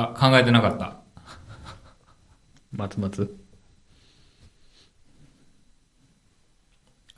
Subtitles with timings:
[0.00, 0.94] あ、考えてなかった。
[2.70, 3.36] 松松。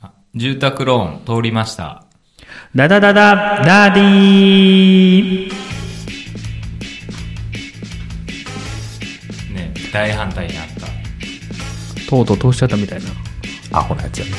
[0.01, 2.05] あ住宅ローン通りました。
[2.73, 5.53] ダダダダ、ダディー
[9.53, 10.87] ね、大反対になった。
[12.09, 13.09] とうとう通しちゃったみたいな。
[13.79, 14.31] アホなやつやね。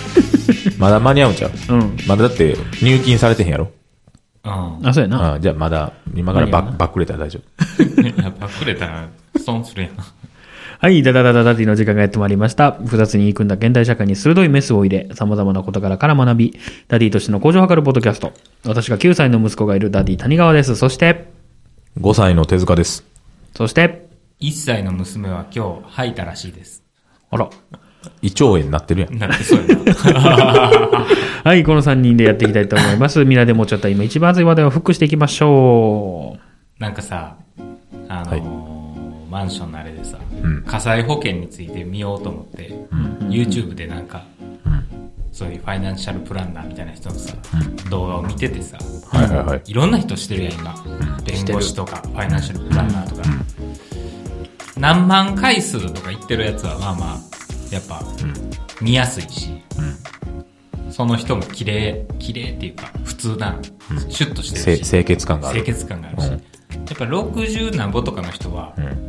[0.78, 1.52] まだ間に合うんちゃう？
[1.68, 1.96] うん。
[2.08, 3.64] まだだって入金されてへんやろ？
[3.64, 3.72] うん。
[4.44, 5.34] あ、そうやな。
[5.34, 8.02] あじゃあまだ、今からバ間に合うなッバックれたら大丈夫。
[8.22, 9.08] やっぱくれたら
[9.44, 9.92] 損するやん。
[10.82, 12.72] はい、ダダダダダディの時間がやってまいりました。
[12.72, 18.32] 複雑に組んだ現代社会に鋭いメスを入れ、様々な事柄から学び、ダディとしての向上を図るポッドキャスト。
[18.64, 20.74] 私が9歳の息子がいるダディ谷川です。
[20.74, 21.30] そして、
[22.00, 23.04] 5歳の手塚です。
[23.54, 24.08] そして、
[24.40, 26.82] 1歳の娘は今日吐いたらしいです。
[27.30, 27.48] あら。
[28.22, 29.18] 胃腸炎になってるやん。
[29.18, 31.06] なってそうやな。
[31.44, 33.24] はい、この3人でやっていきたいと思います。
[33.24, 36.36] みんなでもうちょっと今一番熱い話題をフックしていきましょ
[36.78, 37.36] なんかさ、
[38.08, 38.72] あのー
[39.32, 42.70] マンションのあれでさ、うん火災保険について見ようと思って、
[43.30, 44.24] YouTube でなんか、
[45.32, 47.34] そういうファイナンシャルプランナーみたいな人のさ、
[47.90, 48.76] 動画を見ててさ、
[49.10, 49.62] はいはいはい。
[49.64, 50.74] いろんな人してるやん、今。
[51.24, 53.22] 弁護士とか、ファイナンシャルプランナーとか。
[54.76, 57.18] 何万回数とか言ってるやつは、まあまあ、
[57.72, 58.02] やっぱ、
[58.80, 59.62] 見やすいし、
[60.90, 63.58] その人も綺麗、綺麗っていうか、普通な、
[64.08, 65.62] シュッとしてせるし、清潔感がある。
[65.62, 69.06] 清潔感があるし、うんやっぱ60何歩とかの人は、うん。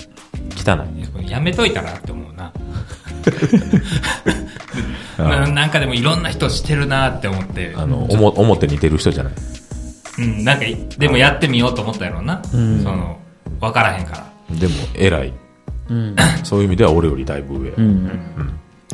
[0.56, 0.78] 汚
[1.22, 1.30] い。
[1.30, 2.52] やめといたらって思うな。
[5.18, 9.34] あななんかでもいろんな人してるなって思って、あの、おも表に出る人じゃない。
[10.20, 12.40] うん、なんかい、でもやってみようと思ったやろうな。
[12.40, 13.20] んその、
[13.60, 14.12] わからへんか
[14.50, 14.58] ら。
[14.58, 15.34] でも、偉い。
[15.90, 15.94] う。
[15.94, 16.16] うん。
[16.44, 17.70] そういう意味では俺よりだいぶ上。
[17.72, 18.10] うん。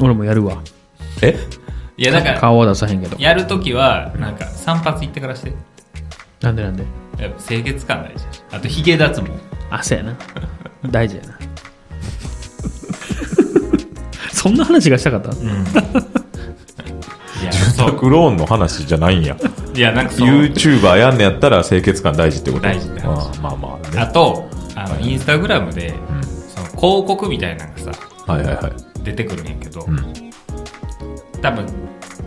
[0.01, 0.57] 俺もやるわ。
[1.21, 1.37] え？
[1.97, 3.17] いや、だから、顔は出さへんけど。
[3.19, 5.51] やるときは、なんか、散髪行ってからして。
[6.41, 6.85] なんでなんで？
[7.19, 8.23] やっぱ清潔感大事。
[8.51, 9.29] あと、髭脱毛。
[9.69, 10.15] あ、そうやな。
[10.89, 11.37] 大事やな。
[14.31, 15.31] そんな話がしたかった？
[15.31, 15.37] うん。
[17.41, 17.77] いや、住。
[17.85, 19.35] 宅ローンの話じゃないんや。
[19.75, 20.29] いや、なんかそう。
[20.29, 22.63] YouTuber やんねやったら清潔感大事ってこと？
[22.63, 23.99] 大事って話まあまあね。
[23.99, 25.93] あと、あの、インスタグラムで、
[26.79, 27.91] 広告みたいなのがさ、
[28.27, 29.03] はいはいはい。
[29.03, 30.31] 出てくるんやけど、うん。
[31.41, 31.65] 多分、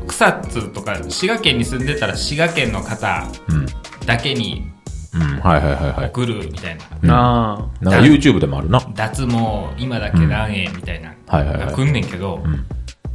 [0.06, 3.66] 草津とか、滋賀県に住んでたら滋賀県の方うん。
[4.06, 4.70] だけに
[5.14, 5.20] うん。
[5.40, 6.06] はいはいはいはい。
[6.06, 6.84] 送るみたいな。
[7.02, 8.80] うんあなんか YouTube でもあるな。
[8.94, 9.34] 脱毛、
[9.78, 12.64] 今だけ何円みたいな、はいはいはいが来んねんけど、うん。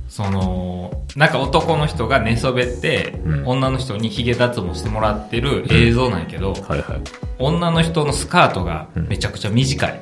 [0.07, 7.01] その、なんか男の人が寝そべって、うん女の人に髭脱毛してもらってる映像なんやけど、はいはい。
[7.39, 10.01] 女の人のスカートがめちゃくちゃ短い。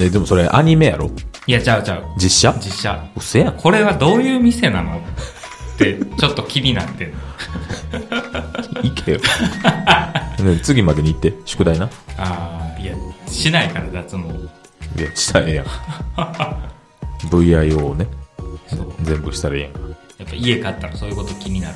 [0.00, 1.10] で、でもそれアニメやろ？
[1.46, 2.04] いや、ちゃうちゃう。
[2.16, 2.58] 実写？
[2.58, 3.10] 実写。
[3.14, 3.56] うせやん。
[3.56, 4.98] これはどういう店なの？
[4.98, 5.02] っ
[5.76, 7.16] て、ちょっと気になってんの
[8.82, 9.20] 行けよ。
[10.40, 11.90] ね次までに行って、宿題な？
[12.16, 12.94] ああ、いや、
[13.26, 14.22] しないから脱毛。
[15.00, 15.66] いや、したらええやん。
[17.28, 18.06] VIO をね、
[18.68, 18.92] そう。
[19.02, 19.80] 全部したらええやんか。
[20.18, 21.74] やっぱ家買ったらそういうこと気になる。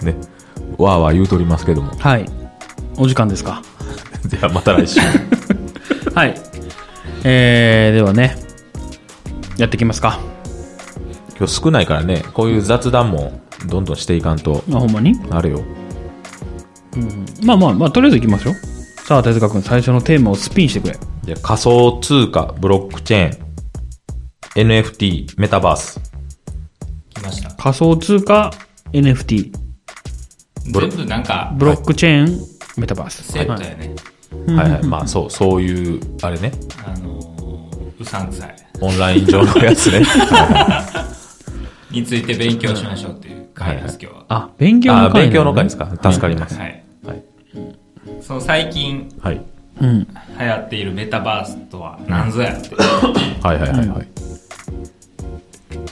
[0.02, 0.14] ね。
[0.78, 1.92] わーわー言うとりますけども。
[2.00, 2.08] あ。
[2.10, 2.26] はい。
[2.96, 3.62] お時間ですか？
[4.28, 5.00] じゃあまた来週。
[6.14, 6.34] はい。
[7.24, 8.36] えー、ではね、
[9.58, 10.20] やっていきますか。
[11.38, 15.14] 今日少ないからね、こういう雑談もどんどんしていかんと、あ、ほんまに？
[15.30, 15.62] あるよ。
[17.44, 18.54] まあまあまあ、とりあえず行きましょう。
[19.06, 20.98] さあ、手塚くん、最初のテーマをスピンしてくれ。
[21.24, 26.00] じゃあ仮想通貨、ブロックチェーン、NFT、メタバース。
[27.14, 27.50] 来ました。
[27.50, 28.52] 仮想通貨、
[28.92, 29.52] NFT、
[30.72, 32.40] ブロ全部なんか、ブロックチェーン、
[32.78, 33.22] メタバース。
[33.32, 33.76] セットやね。
[33.78, 34.15] はい
[34.48, 34.86] はい。
[34.86, 36.52] まあそう、そういう、あれね、
[36.86, 38.56] あのー、うさんくさい。
[38.80, 40.02] オンライン上のやつね。
[41.90, 44.24] について勉強しましょうっていう回です、今日は。
[44.28, 45.86] あ、勉強あの回勉強の回ですか？
[45.86, 46.58] か助かります。
[46.58, 46.82] はい。
[47.06, 47.22] はい。
[48.20, 49.40] その最近はい。
[49.80, 50.06] うん。
[50.38, 54.02] 流行っているメタバースとは何ぞやってはいはいはいはい。
[54.02, 54.06] っ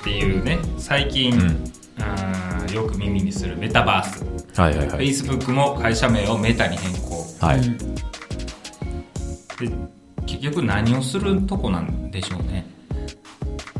[0.03, 1.65] ていうね、最近、ん
[2.01, 4.61] あーよく耳にするメタバース。
[4.61, 5.07] はいはいはい。
[5.09, 7.25] Facebook も会社名をメタに変更。
[7.41, 7.61] はい。
[9.59, 9.69] で、
[10.27, 12.67] 結局何をするとこなんでしょうね。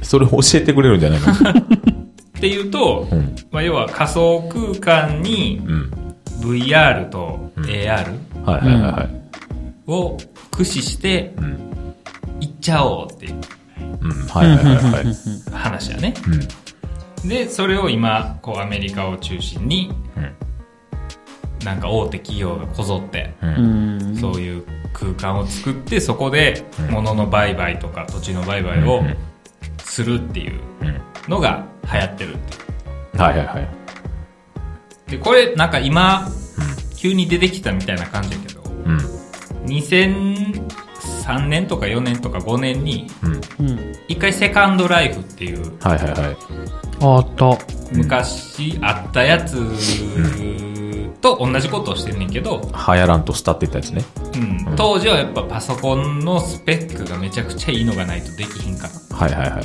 [0.03, 1.33] それ教えてくれるんじゃないの？
[2.39, 3.35] っていうと、うん。
[3.51, 4.43] まあ、要は仮想
[4.81, 5.91] 空間にうん。
[6.41, 8.19] VR と AR。
[9.87, 10.17] を
[10.51, 11.59] 駆使してうん。
[12.41, 13.35] 行っちゃおうっていう。
[15.53, 16.15] 話やね。
[17.23, 17.29] うん。
[17.29, 20.31] で、それを今、こうアメリカを中心に、うん
[21.65, 23.47] なんか大手企業がこぞって、う。
[23.47, 24.17] うんん。
[24.17, 29.17] そういう空間を作って、そこで物の売買とか土地の売買をうん
[29.79, 31.01] するっていううん。
[31.29, 32.59] のが流行ってるってい
[33.19, 33.21] う。
[33.21, 33.69] はいはいはい。
[35.11, 36.29] で、これなんか今、
[36.97, 38.99] 急に出てきたみたいな感じやけど、うん。
[39.67, 43.33] 2003年とか4年とか5年に、うん。
[43.67, 43.95] うん。
[44.09, 46.37] 一回セカンドライフっていう、はいはいはい。
[47.01, 47.59] あった。
[47.93, 49.57] 昔あったやつ
[51.25, 54.05] と同じことをしてんねんけど、流行らんとスタってったやつね。
[54.69, 59.65] うん、当時はやっぱパソコンのスペックがめちゃくちゃいいのがないとできひんかっはいはいはい。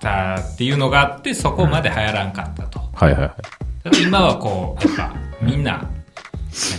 [0.00, 2.80] たっていうのがあって、そこまで流行らんかったと。
[2.94, 3.30] はいはいはい。
[3.84, 5.86] だって今はこう、やっぱみんな、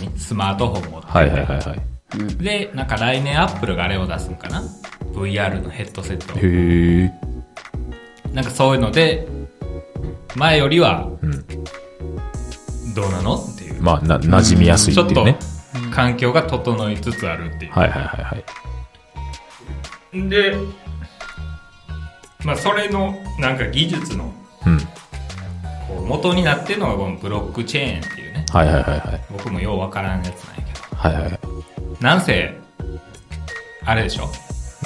[0.00, 0.18] 何？
[0.18, 2.36] スマートフォン持ってて、はいはいはいはい。
[2.42, 4.64] で、なんか来年アップルがあれを出すんかな
[5.12, 6.34] ?VR のヘッドセット。
[6.40, 7.12] へえ。
[8.34, 9.28] なんかそういうので、
[10.34, 11.46] 前よりはうん。
[12.94, 13.36] どうなの？
[13.36, 13.61] って。
[13.82, 15.38] まあ、な、馴染みやすいっていうね。
[15.90, 17.72] 環境が整いつつあるっていう。
[17.72, 18.36] はいはいはいは
[20.12, 20.28] い。
[20.28, 20.56] で、
[22.44, 24.32] まあそれのなんか技術の
[24.66, 24.78] うん。
[24.78, 24.86] こ
[25.98, 28.46] う元になってるのがこのブロックチェーンっていうね。
[28.50, 29.24] はいはいはいはい。
[29.30, 30.96] 僕もようわからんやつなんやけど。
[30.96, 31.38] はいはいはい。
[32.00, 32.54] なんせ、
[33.84, 34.30] あれでしょ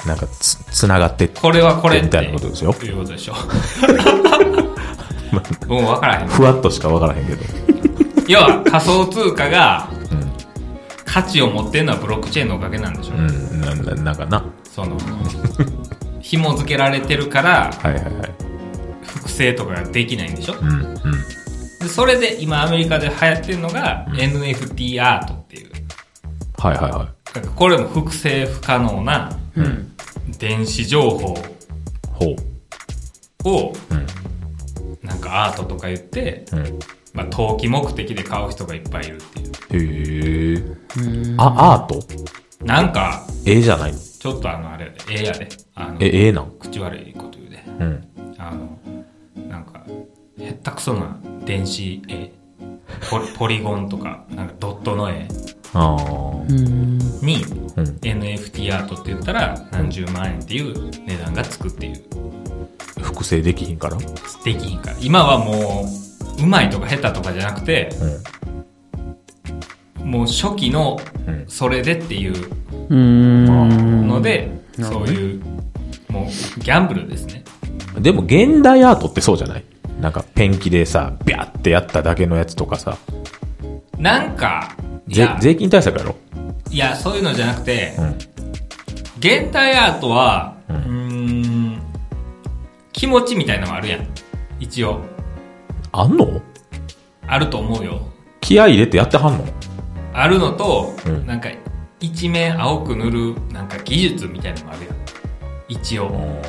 [0.07, 2.01] なんかつ、つながってこれはこれ。
[2.01, 3.35] みたいなことですよ いうことでしょ。
[5.67, 6.27] もうわからへん。
[6.27, 8.06] ふわっとしかわからへんけど。
[8.27, 10.31] 要は仮想通貨がうん。
[11.05, 13.15] 価値を持ってるのはブロックチェーンのおかげなんでしょ。
[13.15, 13.61] うん。
[13.61, 14.45] な、ななんかな。
[14.63, 14.97] その、
[16.19, 18.13] 紐付けられてるから、はいはいはい。
[19.03, 20.55] 複製とかができないんでしょ？
[20.59, 20.69] うん。
[20.69, 20.93] うん。
[21.79, 25.71] でそれで今アメリカで流行ってるのが、NFT アートっていう。
[26.57, 29.93] はいはいはだからこれも複製不可能なうん。
[30.37, 31.37] 電子情報い。
[32.13, 32.35] ほ
[33.45, 33.49] う。
[33.49, 34.05] をうん。
[35.07, 36.79] なんかアートとか言って、うん。
[37.17, 39.19] まあ、投機目的で買う人がいっぱいいるっ
[39.69, 40.59] ていう。
[40.59, 40.75] へ
[41.31, 41.35] え。
[41.37, 41.99] あ、アー
[42.59, 42.63] ト？
[42.63, 43.91] なんか、絵じゃない？
[43.93, 45.47] のちょっとあの、あれやで、ええやで。
[45.75, 46.51] あの、え、絵なん？
[46.59, 47.63] 口悪いこと言うで。
[47.79, 48.07] うん。
[48.37, 48.77] あの、
[49.49, 49.83] なんか、
[50.39, 52.31] へったくそな電子絵、
[53.09, 55.27] ポリ ポリゴンとか、なんかドットの絵
[55.73, 56.01] ああ。
[56.47, 56.97] うん。
[57.21, 57.43] に、
[57.75, 57.83] うん。
[58.01, 62.03] NFT アートって言ったら何十万円っていう値段がつくっていう。
[63.01, 63.97] 複製できひんから？
[64.43, 64.97] できひんから。
[65.01, 66.06] 今はもう、
[66.39, 67.89] うまいとか下手とかじゃなくて、
[70.01, 70.11] うん。
[70.11, 72.33] もう初期のうんそれでっていう
[72.89, 74.07] うん。
[74.07, 75.41] ので、なるほどねそういう、
[76.09, 76.25] もう
[76.59, 77.43] ギャンブルですね。
[77.99, 79.63] でも現代アートってそうじゃない？
[79.99, 82.97] なんかペンキでさ、ビャってやっただけのやつとかさ、
[83.97, 84.75] なんか、
[85.07, 86.15] 税金対策やろ？
[86.69, 88.17] いや、そういうのじゃなくて、うん。
[89.17, 90.85] 現代アートは、ううんー
[91.77, 91.81] ん、
[92.93, 94.07] 気持ちみたいなのもあるやん。
[94.59, 95.01] 一応。
[95.91, 96.41] あんの？
[97.27, 98.01] あると思うよ。
[98.41, 99.45] 気合い入れてやってはんの？
[100.13, 101.49] あるのと、うんなんか、
[101.99, 104.95] 一面青く塗る、なんか技術みたいなのもあるやん。
[105.67, 106.41] 一応。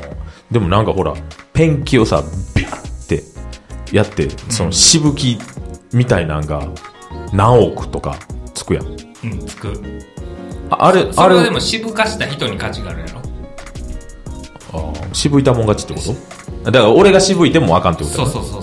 [0.50, 1.14] でもなんかほら、
[1.52, 2.22] ペンキをさ、
[2.54, 3.22] ビャって
[3.94, 5.38] やって、そのしぶき
[5.92, 6.66] みたいなんが
[7.32, 8.16] 何億とか
[8.54, 8.86] つくやん。
[8.86, 8.90] う
[9.26, 9.72] ん、つく。
[10.70, 13.20] ああれ、あれそれはでも渋かした人に価値があるやろ。
[14.70, 16.16] あー渋いたもん勝ちってこ
[16.62, 16.70] と？
[16.70, 18.62] だから俺が渋いてもあかんってことそうそうそう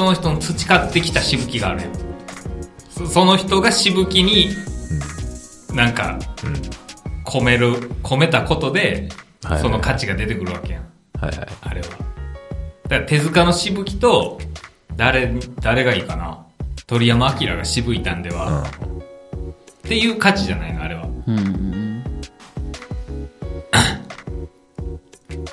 [0.00, 1.92] その人の培ってきたしぶきがあるやん。
[2.88, 4.48] そその人がしぶきに、
[5.74, 6.54] なんか、うん。
[7.30, 9.10] 込める、込めたことで、
[9.60, 10.84] その価値が出てくるわけやん。
[11.20, 11.48] はいはい。
[11.60, 11.88] あれは。
[11.88, 14.40] だから手塚のしぶきと、
[14.96, 16.46] 誰に、誰がいいかな
[16.86, 18.66] 鳥山明が渋いたんでは、っ
[19.82, 21.02] ていう価値じゃないの、あれは。
[21.26, 22.02] うん。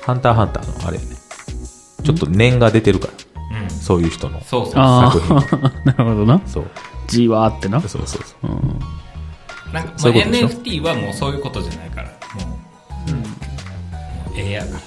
[0.06, 1.08] ハンターハンターのあれやね。
[2.02, 3.27] ちょっと念が出てるから、うん。
[3.88, 4.38] そういう人の。
[4.42, 4.74] そうそう。
[4.76, 6.42] あ作あ、 なるほどな。
[6.44, 6.66] そう。
[7.06, 7.80] じわーってな。
[7.80, 8.46] そうそうそう。
[8.52, 9.72] うん。
[9.72, 12.08] なんか、そういう NFT はもうそういうことじゃないから。
[12.08, 12.12] も
[13.08, 13.26] う、もう
[14.36, 14.80] ええやから。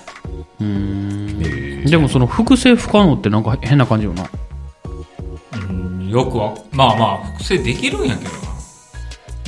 [0.59, 1.41] うん。
[1.41, 4.29] えーでもその複製不可能ってなんか変な感じよな。
[5.67, 8.37] うん、よくは、まあまあ、複製できるんやけどな。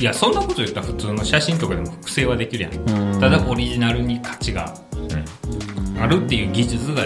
[0.00, 3.12] いや、そんなこと言ったら普通の写真とかでも複製はできるやん。
[3.12, 4.74] うんただオリジナルに価値が
[6.00, 7.04] あるっていう技術が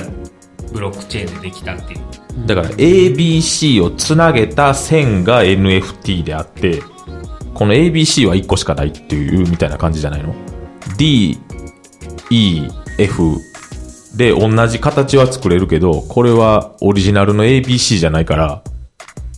[0.73, 2.01] ブロックチェーンでできたっていう。
[2.47, 6.83] だから ABC をつなげた線が NFT であって、
[7.55, 10.35] この ABC は1個しかないっていうみたいな感じじゃないの
[10.97, 11.39] ?D、
[12.31, 13.37] E、F
[14.17, 18.63] で同じ形は作れるけど、これはオリジナルの ABC じゃないから、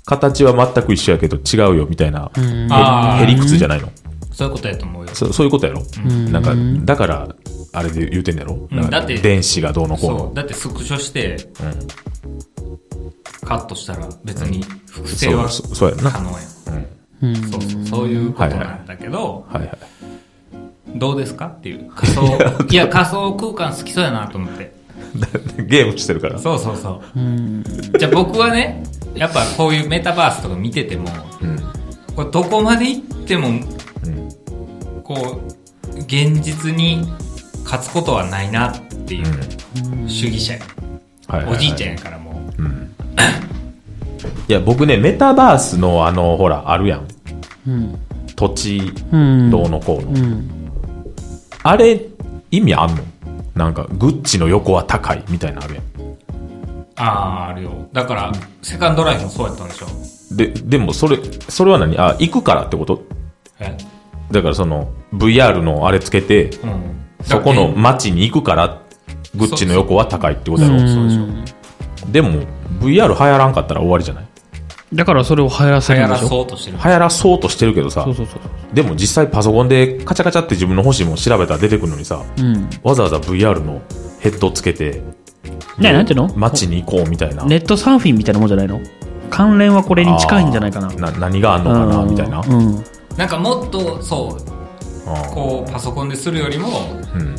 [0.04, 3.88] 形は全く一緒やけど違うよみたいな、へへりくつじゃないの？
[4.32, 5.10] そういうことやと思うよ。
[5.14, 7.28] そそういうことやろんなんか、だから、
[7.72, 8.68] あれで言うてんだろ？
[8.70, 10.34] うんだって電子がどうのこうのそう。。
[10.34, 12.78] だってスクショしてうん
[13.46, 16.10] カットしたら別に複製はそう、そうやんな。
[16.10, 16.86] 可能やん。
[17.22, 17.36] うん。
[17.50, 19.78] そうそう、そういうことなんだけど、はいはい。
[20.96, 21.46] どうですか？
[21.46, 21.90] っていう。
[21.94, 22.38] 仮想、
[22.70, 24.72] いや、仮想空間好きそうやなと思って。
[25.66, 26.38] ゲームしてるから。
[26.38, 27.18] そうそうそう。
[27.18, 27.64] うん。
[27.98, 28.82] じゃあ僕はね、
[29.14, 31.08] やっぱこういうメタバースとか見てても、
[31.40, 31.58] うん。
[32.14, 33.62] これどこまで行っても、うん。
[35.02, 35.40] こ
[35.94, 37.08] う、現実に
[37.70, 39.26] 勝つことはないなっていう
[40.08, 40.60] 主義者や。
[41.48, 42.34] おじいちゃんやからもう。
[44.48, 47.06] いや、僕ね、メタバースのあの、ほら、あるやん。
[47.68, 47.96] うん。
[48.34, 49.50] 土地、うん。
[49.52, 50.10] どうのこうの。
[50.10, 50.50] うん。
[51.62, 52.00] あれ、
[52.50, 53.04] 意味あんの？
[53.54, 55.84] なんか、グッチの横は高いみたいなのあるやん。
[56.96, 57.70] ああ、あるよ。
[57.92, 59.86] だから、セカンドライフもそうやったんでしょ
[60.34, 61.96] で、でもそれ、それは何？
[61.98, 63.04] あ、行くからってこと？
[63.60, 63.76] え？
[64.32, 66.99] だからその、VR のあれつけて、うん。
[67.22, 68.82] そこの街に行くから、
[69.34, 70.76] グッチの横は高いってことやろ。
[72.10, 72.42] でも、
[72.80, 74.24] VR 流行らんかったら終わりじゃない？
[74.92, 76.36] だからそれを流行らせ流行らるんでしょ？
[76.38, 76.78] そうとしてる。
[76.82, 78.40] 流行らそうとしてるけどさそう、そうそう。
[78.74, 82.68] でも実際パソコンでカチャカチャって自分の欲しいもの調べたら出てくるのにさ、うん。
[82.82, 83.82] わざわざ VR の
[84.18, 85.00] ヘッドつけて、
[85.78, 86.34] ねなんていうの？
[86.34, 87.44] 街に行こうみたいな。
[87.44, 88.80] ネットサーフィンみたいなもんじゃないの？
[89.30, 90.88] 関連はこれに近いんじゃないかな。
[90.94, 92.40] な何があんのかなみたいな。
[92.40, 92.84] うん。
[93.16, 94.59] なんかもっと、そう、
[95.34, 96.68] こう、パソコンでするよりも、
[97.14, 97.36] うん。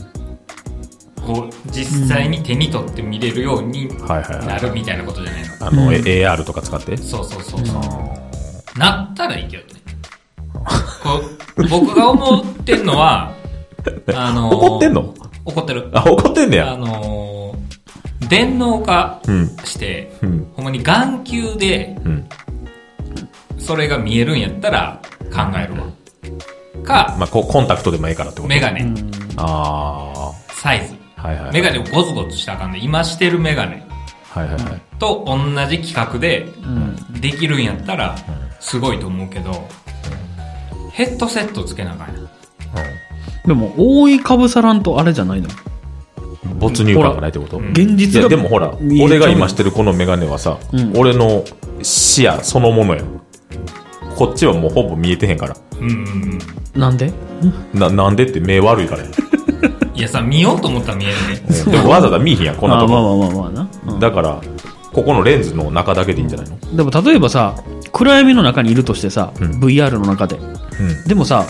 [1.25, 3.87] こう、実際に手に取って見れるように。
[4.07, 5.67] ないるみたいなことじゃないの。
[5.67, 6.97] あの、え AR とか使って？
[6.97, 8.79] そうそうそうそう。
[8.79, 9.81] なったらいいけどね。
[11.03, 11.21] こ
[11.57, 13.33] う僕が思ってんのは、
[14.15, 15.13] あのー怒ってんの？
[15.45, 15.89] 怒ってる。
[15.93, 16.77] あ、怒ってんねあや。
[16.77, 19.47] のー電脳化うん。
[19.65, 20.47] して、うん。
[20.55, 22.29] ほんまに眼球でうん。
[23.57, 25.01] それが見えるんやったら
[25.33, 25.87] 考えるわ。
[26.91, 28.49] か、まあ、こう、コンタクトでもいいからってこと？
[28.49, 28.93] メガネ、
[29.37, 30.95] あサイズ。
[31.17, 31.27] あ。
[31.27, 31.53] はいはいはい。
[31.53, 33.85] メガネをゴツゴツしたらあかんで、今してるメガネ
[34.29, 34.81] はいはいはい。
[34.99, 35.37] と同
[35.69, 36.95] じ規格でうん。
[37.21, 38.15] できるんやったら、
[38.59, 39.67] すごいと思うけど、
[40.91, 42.29] ヘッドセットつけなあかんやん。
[43.45, 45.49] でも、覆いかぶさらんとあれじゃないの？
[46.45, 46.59] うん。
[46.59, 47.57] 没入感がないってこと？
[47.57, 48.29] 現いや、実が。
[48.29, 51.43] でもほら、俺が今してるこのメガネはさ、うん俺の
[51.83, 53.20] 視野そのものやん。
[54.21, 55.57] こっちはもうほぼ見えてへんから。
[55.79, 56.39] うんうん
[56.79, 57.11] なんで？
[57.73, 59.11] な、なんでって目悪いからやん。
[59.11, 59.97] うん。
[59.97, 61.71] いやさ、見ようと思ったら見えるね。
[61.71, 62.95] でもわざわざ見えへんやん、こんなとこ。
[62.95, 63.69] あまあまあまあまあな。
[63.93, 64.39] うんだから、
[64.93, 66.59] ここのレンズの中だけでいいんじゃないの？
[66.77, 67.55] でも例えばさ、
[67.91, 70.37] 暗闇の中にいるとしてさ、うん VR の中で。
[70.37, 71.07] うん。
[71.07, 71.47] でもさ、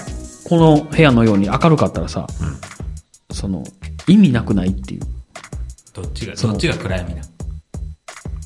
[0.48, 2.25] この部屋のように明るかったらさ、
[3.32, 3.66] その、
[4.08, 5.01] 意味なくないっていう。
[5.94, 7.22] どっちが、そのどっちが暗闇な。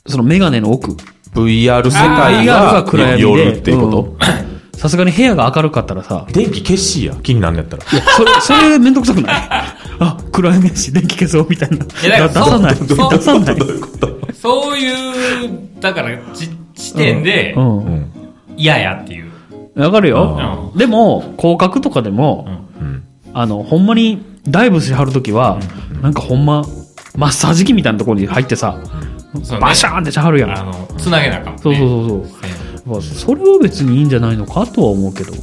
[0.08, 0.98] そのメガネの奥。
[1.36, 2.86] VR 世界が
[3.18, 4.06] 夜っていうこと、う
[4.51, 7.84] んさすがに部屋が明るかったらさ、電気消しや、気になんのやったら。
[7.84, 9.34] いや、それ、それめんどくさくない？
[10.00, 11.77] あ、暗闇やし、電気消そうみたいな。
[11.77, 12.75] いや出さない。
[12.75, 13.65] そう出さないど。
[13.65, 14.20] ういうこと？
[14.34, 14.94] そういう、
[15.80, 17.60] だから、ち、地点でう、。
[17.62, 18.12] うんん。
[18.58, 19.32] 嫌やっていう。
[19.82, 20.77] わかるよう。
[20.77, 22.46] でも、広角とかでも、
[22.80, 23.04] うん。
[23.34, 25.58] あの、ほんまにダイブしはるときは、
[26.01, 26.65] なんかほんま、
[27.15, 28.77] マッサージ機みたいなところに入ってさ、
[29.60, 30.58] バシャーンってしはるやん。
[30.58, 31.60] あの、つなげなあかん、ね。
[31.62, 32.92] そうそうそうそう。
[32.92, 35.34] まあそれは別にいいんじゃないのかとは思うけど。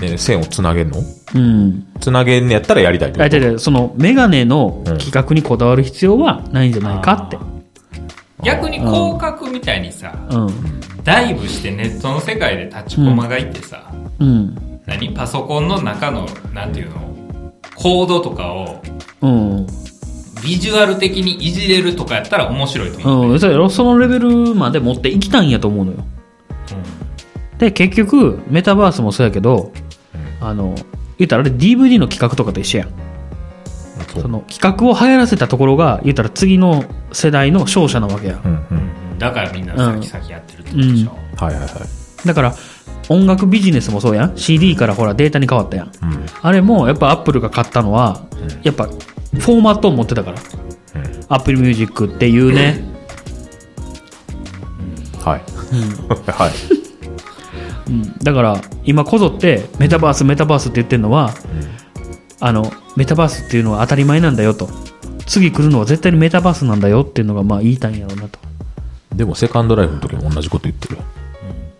[0.00, 1.00] ね、線をつなげんの？
[1.34, 1.86] うん。
[2.00, 7.38] つなげんのやったらやりたいってあ、ことその、メガネの規格にこだわる必要はないんじゃないかって。
[8.42, 10.80] 逆に広角みたいにさ、うん。
[11.02, 14.80] ダイブしてネットの世界で立ちコマがいてさ、うん。
[14.86, 15.14] 何？
[15.14, 17.14] パソコンの中の、なんていうの？
[17.76, 18.82] コードとかを
[19.22, 19.66] うん。
[20.44, 23.32] ビジュアル的にいじれるとかやったら面白いと思う。
[23.32, 23.40] うん。
[23.40, 26.04] そうやろそのレベルまで持っていきたいんやと思うのよ。
[27.58, 29.72] で、結局、メタバースもそうやけど、
[30.40, 30.74] あの、
[31.18, 32.88] 言ったらあれ DVD の企画とかと一緒やん。
[34.20, 38.40] その企画を流行らせたところが、言ったら次の世代の勝者なわけや。
[38.44, 38.58] うんうん。
[38.70, 41.44] うんだからみんな先々やってるってことでしょ。
[41.44, 42.26] はいはいはい。
[42.26, 42.54] だから、
[43.08, 44.36] 音楽ビジネスもそうやん。
[44.36, 45.86] CD からほらデータに変わったやん。
[45.86, 46.26] うん。
[46.42, 48.26] あれもやっぱアップルが買ったのは、
[48.62, 48.88] やっぱ
[49.40, 50.38] フォーマットを持ってたから。
[51.28, 52.84] Apple Music っていうね、
[55.24, 55.42] はい。
[56.30, 56.50] はい。
[57.88, 61.32] うんだから今こぞってメタバースメタバースって言ってるのは、
[62.40, 64.68] あの、メタバースっていうのは当たり前なんだよと。
[65.26, 68.38] 次来るのは絶対にメタバースなんだよっていうのがまあ言いたいんやろうなと。
[69.14, 71.02] でもセカンドライフの時も同じこと言ってるよ。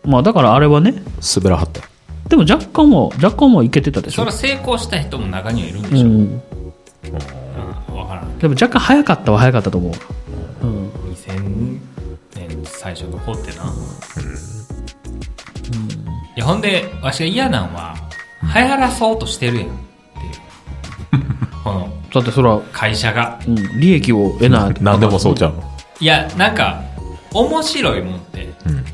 [0.05, 0.95] まあだからあれはね、
[1.37, 1.87] 滑らはったよ。
[2.29, 4.27] でも若干も、若干もいけてたでしょそれ。
[4.27, 6.07] は成功した人も中にはいるんでしょ。
[6.07, 6.43] うん。
[8.07, 8.39] からん。
[8.39, 10.67] でも若干早かったは早かったと思う。
[10.67, 10.89] うん。
[11.13, 11.81] 2000
[12.37, 13.65] 年最初の方ってな。
[16.37, 17.95] いや、ほんで、わしが嫌なんは、
[18.55, 19.69] 流行らそうとしてるやん。
[19.69, 19.77] って
[21.17, 21.23] いう。
[21.63, 23.39] この、だってそら、会社が。
[23.47, 24.75] うん、利益を得ない。
[24.81, 25.63] 何でもそうちゃうの？
[26.01, 26.83] いや、なんか、
[27.33, 28.85] 面白いもんって、うん。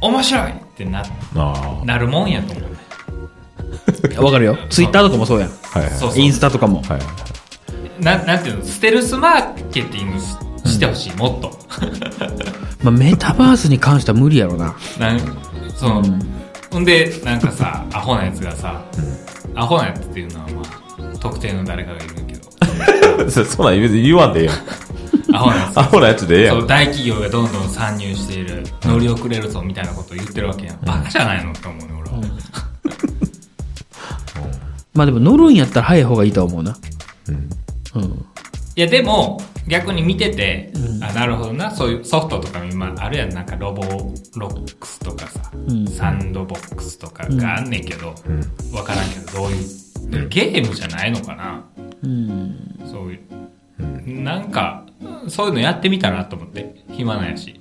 [0.00, 1.02] 面白いってな、
[1.36, 2.70] あなるもんやと思う
[4.08, 4.18] ね。
[4.18, 4.56] わかるよ。
[4.70, 5.50] ツイッターとかもそうやん。
[5.50, 5.52] あ。
[5.80, 6.20] はいはい。
[6.20, 6.82] インスタとかも。
[6.82, 7.00] はい。
[8.00, 10.36] な、なんていうの、ステルスマーケティングし
[10.74, 11.58] してほしい、もっと。
[12.82, 14.74] まあ、メタバースに関しては無理やろな。
[14.98, 15.20] なん
[15.76, 16.02] その、
[16.70, 18.82] ほんで、なんかさ、 アホなやつがさ、
[19.54, 24.56] アホなやつっていうのはまあ、特定の誰かがいるけど、そ そんなん別に言わんでええやん。
[25.34, 26.52] アホなやつアホなやつでええや。
[26.52, 30.78] そうん大企業がどんどん参入している、乗り遅れるぞみたいなことを言ってるわけやん。
[30.84, 32.16] バカじゃないのって思うね、俺は。
[34.94, 36.76] まあでも乗るんやったら早い方がいいとは思うな。
[37.28, 37.48] うん。
[37.94, 38.02] うん。
[38.76, 45.86] いや、でも、逆に見てて、あ、なるほどな、そういうソフトとかも今、あるやん、なんかロボロックスとかさ、ん。
[45.86, 48.08] サンドボックスとかがあんねんけど、
[48.72, 51.64] わ、からんけど、どういう、ゲームじゃないのかな。
[52.02, 52.80] うん。
[52.84, 53.20] そうい
[54.08, 54.84] う、なんか、
[55.28, 57.60] そういうのやってみたらと思って、暇なんやし。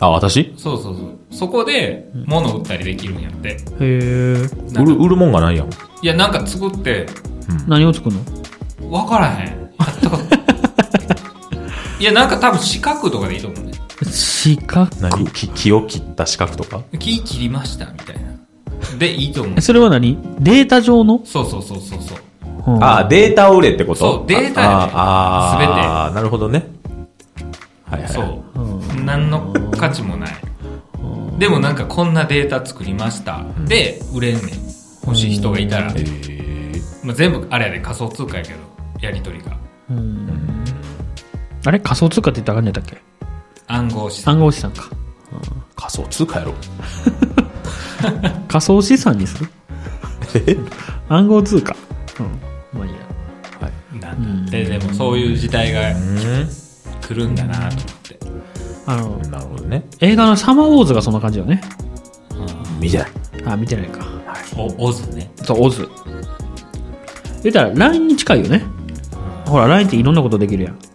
[0.00, 0.54] あ、私？
[0.56, 1.18] そうそうそう。
[1.30, 3.50] そこで、物売ったりできるんやって。
[3.50, 3.94] へえ。
[4.78, 5.68] 売る、売るもんがないやん。
[5.68, 5.70] い
[6.02, 7.06] や、なんか作って、
[7.68, 8.39] 何を作るの？
[8.90, 9.46] わからへん。
[9.46, 10.24] やったこと
[12.00, 13.72] いや、なんか多分四角とかでいいと思うね。
[14.10, 14.88] 四角？
[15.00, 15.26] 何？
[15.26, 16.82] 木木を切った四角とか？
[16.98, 18.30] 木切りました、みたいな。
[18.98, 19.60] で、いいと思う。
[19.60, 20.18] それは何？
[20.38, 21.20] データ上の？
[21.24, 22.18] そうそうそうそうそう。
[22.66, 23.98] うんあ、データを売れってこと？
[24.00, 26.66] そうデータやねあああーなるほどね。
[27.90, 28.10] はいはい。
[28.10, 28.42] そう。
[29.02, 30.30] 何の価値もない。
[31.38, 33.40] でもなんかこんなデータ作りました。
[33.66, 34.44] で、売れんねん。
[35.06, 35.92] 欲しい人がいたら。
[35.96, 38.56] えー、まあ、全部あれやで仮想通貨やけど、
[39.00, 39.56] やりとりが。
[41.64, 41.80] あれ？
[41.80, 43.02] 仮想通貨って言ったらあかんねやったっけ？
[43.66, 44.34] 暗号資産。
[44.34, 44.90] 暗号資産か。
[45.76, 46.54] 仮想通貨やろ。
[48.48, 49.50] 仮想資産にする？
[50.46, 50.56] え？
[51.08, 51.76] 暗号通貨。
[52.18, 52.22] う
[52.76, 52.78] ん。
[52.78, 52.98] まあいいや。
[54.00, 56.48] なんだで、でもそういう時代がうん。
[57.00, 58.18] 来るんだなと思って。
[58.86, 59.84] あの、なるほどね。
[60.00, 61.60] 映画のサマーウォーズがそんな感じよね。
[62.78, 63.10] 見てない。
[63.46, 64.06] あ、見てないか。
[64.56, 65.30] お、オズね。
[65.42, 65.88] そう、オズ。
[67.42, 68.62] 言ったら LINE に近いよね。
[69.50, 70.78] ほら、LINE っていろんなことできるやん。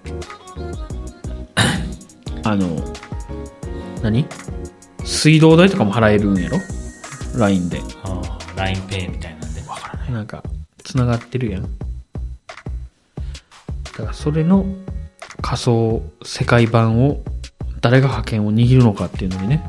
[2.43, 2.81] あの、
[4.01, 4.25] 何？
[5.03, 6.57] 水道代とかも払えるんやろ
[7.37, 7.81] ?LINE で。
[8.03, 8.21] ああ、
[8.55, 9.61] LINEPay みたいなんで。
[9.67, 10.13] わからない。
[10.13, 10.41] なんか、
[10.85, 11.63] つながってるやん。
[11.63, 11.67] だ
[13.91, 14.65] から、それの
[15.41, 17.25] 仮想世界版を、
[17.81, 19.61] 誰が覇権を握るのかっていうのにね。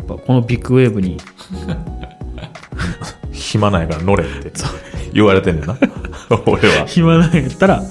[0.00, 1.18] やっぱこのビッグウェーブに、
[3.30, 4.50] 暇ないから乗れって
[5.12, 5.78] 言われてんねんな。
[6.46, 6.86] 俺は。
[6.86, 7.82] 暇なんやったら、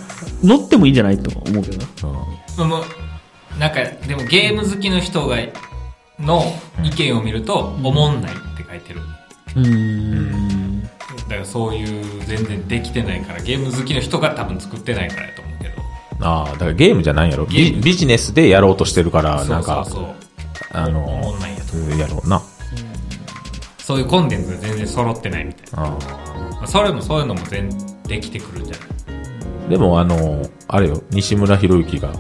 [0.44, 2.14] 乗ってもいいんじゃないと思うけどな。
[2.58, 2.84] まあもう
[3.60, 5.38] なんか、でもゲーム好きの人が、
[6.20, 6.44] の
[6.84, 9.02] 意見を見ると、おもんないって書いてる。
[9.56, 10.84] うーん。
[10.84, 10.90] だ
[11.30, 15.76] からそういう全然できてないから、ゲーム好きの人が多分作ってないからやと思うけど。
[16.22, 17.46] ああ、だからゲームじゃないんやろ。
[17.46, 20.16] ゲームビビジネスでやろうとしてるから、なんか、そうそうそう。
[20.72, 21.78] あおのもんないやと。
[21.98, 22.42] やろうな。
[23.80, 25.88] そういうコンテンツが全然揃ってないみたいな。
[25.88, 27.70] あまあ、それもそういうのも全
[28.10, 28.88] できてくるんじゃない？
[29.68, 32.12] ーでもあの、あれよ、西村博之が、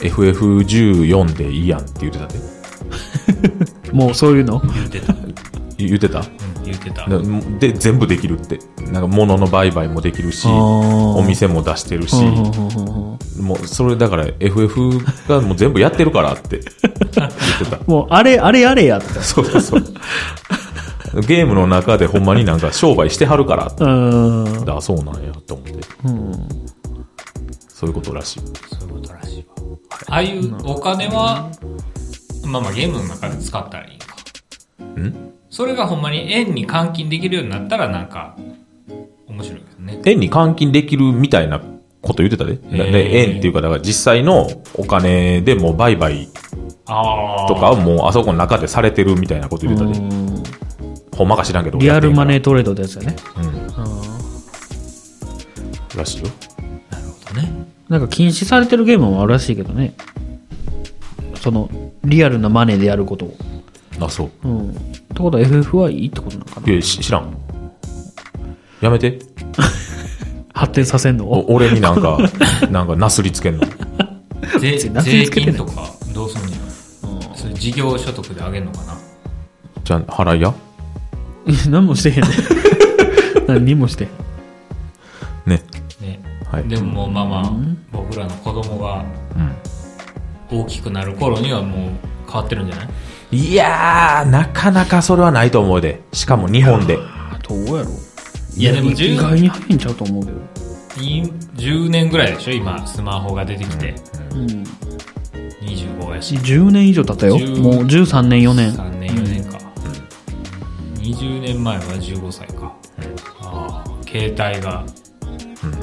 [0.00, 2.38] FF14 でいいやんって言ってたで。
[3.92, 4.60] もうそういうの？
[4.74, 5.14] 言ってた。
[5.76, 6.20] 言ってた？
[6.20, 7.06] うん、言ってた。
[7.60, 8.58] で、で全部できるって。
[8.92, 12.16] なんか物の売買もできるし、お店も出してるし、
[13.38, 17.78] もうそれだから FF がもう全部やってるからって言ってた。
[17.86, 19.08] もう、あれ、あれやれやって。
[19.20, 19.84] そうそうそう。
[21.26, 23.84] ゲームの中でほんまになんか商売してはるからって。
[23.84, 24.64] うーん。
[24.64, 25.72] だそうなんやと思って。
[26.04, 26.48] うん。
[27.68, 28.40] そういうことらしい。
[28.40, 29.54] そういうことらしいわ。
[30.08, 31.50] ああいうお金は、
[32.44, 34.16] まあまあゲームの中で使ったらいいか。
[35.00, 35.32] ん？
[35.50, 38.36] それがほんまに円に換金できるようになったらなんか、
[39.26, 40.00] 面白いけどね。
[40.04, 42.56] 円に換金できるみたいなこと言ってたで。
[42.56, 46.28] で円っていうか、だから実際のお金でもう売買
[46.86, 47.48] ああ。
[47.48, 50.57] とかはもうあそこの中でされてるみたいなこと言ってたで。
[51.18, 51.78] うんほんまか知らんけど。
[51.78, 52.38] リアルマネー。
[52.38, 53.16] ートレードってやつやね。
[55.96, 56.28] らしいよ。
[56.90, 57.66] なるほどね。
[57.88, 59.94] なんか禁止されてるゲームもあるらしいけどね。
[61.34, 61.68] その、
[62.04, 63.36] リアルなマネーでやることを。
[64.00, 64.30] あ、そう。
[64.44, 64.70] うん。
[64.70, 66.72] ってことは FF はいいってことなのかな？
[66.72, 67.36] いや、し知らん。
[68.80, 69.18] やめて。
[70.54, 71.26] 発展させんの？
[71.26, 72.18] お俺になんか、
[72.70, 73.64] なんかなすりつけんの。
[74.60, 74.78] 税
[75.30, 76.42] 金とかどうすん
[77.10, 77.34] の？
[77.34, 78.96] それ事業所得であげんのかな？
[79.84, 80.54] じゃあ、払いや
[81.70, 82.28] 何もしてへんね
[83.48, 84.10] 何にもしてへん。
[85.50, 85.62] ね。
[86.00, 86.20] ね。
[86.50, 86.64] はい。
[86.68, 87.52] でももうまあまあ、
[87.92, 89.04] 僕らの子供が
[90.50, 90.60] うん。
[90.60, 91.90] 大きくなる頃にはもう
[92.26, 92.88] 変わってるんじゃない？
[93.38, 96.00] いやー、なかなかそれはないと思うで。
[96.12, 96.98] しかも日本で。
[97.48, 97.90] どうやろ
[98.56, 100.38] いやでも意10外に早いんちゃうと思うけど。
[101.02, 101.22] い
[101.56, 102.52] 10年ぐらいでしょ？
[102.52, 103.94] 今、スマホが出てきて。
[104.32, 104.46] うん。
[105.66, 106.34] 25やし。
[106.36, 107.38] 10年以上経ったよ。
[107.38, 108.72] 10もう13年、4年。
[108.72, 109.57] 3年、4年か。
[111.12, 112.74] 20年前は15歳か。
[113.40, 114.84] ああ、携帯が、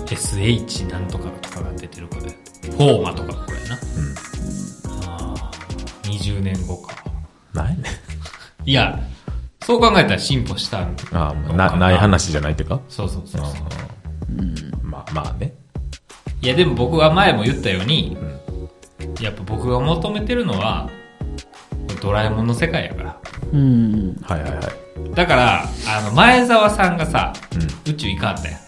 [0.06, 2.30] SH なんとかとかが出てる子で。
[2.64, 3.76] フォーマとかこれやな。
[5.00, 5.52] ああ、
[6.04, 6.96] 20年後か。
[7.54, 7.84] ないね。
[8.66, 9.00] いや、
[9.64, 12.80] そう考えたら進歩したんああ、な、ない話じゃないってか？
[12.88, 13.52] そうそうそうそう。
[14.84, 15.54] まあまあね。
[16.42, 18.16] いやでも僕は前も言ったように、
[19.20, 20.88] やっぱ僕が求めてるのは、
[22.02, 23.18] ドラえもんの世界やから。
[23.54, 24.16] うん。
[24.22, 24.64] はいはいはい。
[25.14, 27.34] だから、あの、前澤さんがさ、
[27.86, 28.60] 宇宙行かんったやん。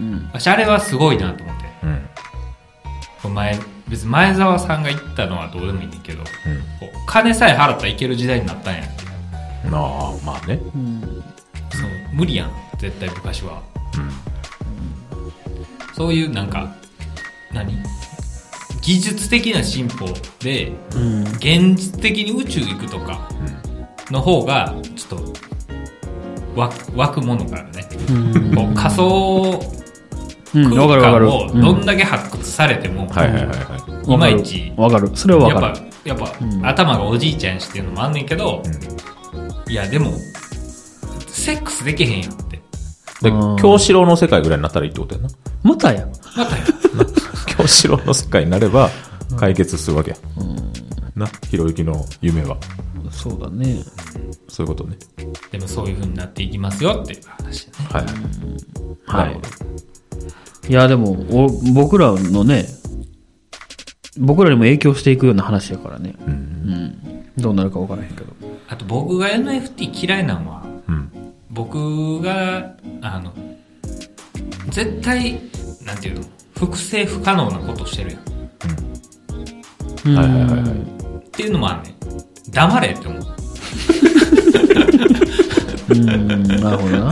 [0.00, 0.30] うんうん。
[0.32, 1.64] 私あれはすごいなと思って。
[3.26, 3.34] うん。
[3.34, 6.26] 前、別に前澤さんが言ったのはどうでもいいんだけど、うん。
[7.06, 8.84] 金さえ払ったらいける時代になったんやん。
[8.84, 8.88] あ
[9.72, 10.58] あ、まあね。
[11.70, 12.52] そう、無理やん。
[12.78, 13.62] 絶対昔は。
[15.94, 16.74] そういうなんか、
[17.52, 17.76] 何？
[18.80, 20.06] 技術的な進歩
[20.38, 21.22] で、うん。
[21.22, 23.28] 現実的に宇宙行くとか
[24.10, 25.32] の方がちょっと
[26.58, 28.54] 湧く湧くものがあるね、うん。
[28.54, 29.78] こう仮想。
[30.50, 35.10] 空間をどんだけ発掘されても、はいはいはいはいまいちわかる。
[35.14, 35.86] それはわかる。
[36.04, 38.62] やっぱやっぱ、頭がおじいちゃんやしっていうのもあんねんけど、
[39.68, 40.10] いやでも
[41.26, 42.60] セックスできへんやんってい。
[43.20, 45.28] でうん、京志郎の世界ぐらいになったらいいってことやな。
[45.62, 46.06] またや。
[46.34, 46.64] またや
[47.46, 48.88] 京志郎の世界になれば
[49.36, 50.16] 解決するわけや。
[51.14, 52.56] な、ひろゆきの夢は。
[53.10, 53.82] そうだね。
[54.48, 54.96] そういうことね。
[55.50, 58.04] でもそういう風になっていきますよっていう話ねはい。
[59.06, 59.40] はない。
[60.68, 62.66] いや、でも、お僕らのね、
[64.18, 66.14] 僕らにも影響していくような話やからね。
[66.26, 67.24] うん。
[67.36, 68.32] どうなるかわからへんけど。
[68.68, 71.10] あと僕が NFT 嫌いなのはうん。
[71.50, 73.32] 僕があの
[74.70, 75.40] 絶対
[75.84, 78.18] なんていうの複製不可能なことしてるや
[80.12, 80.70] んはいはいはいはい。
[80.70, 81.97] っていうのもあんねん
[82.58, 83.22] 黙れって思う。
[85.90, 86.42] うん。
[86.42, 87.04] なるほどな。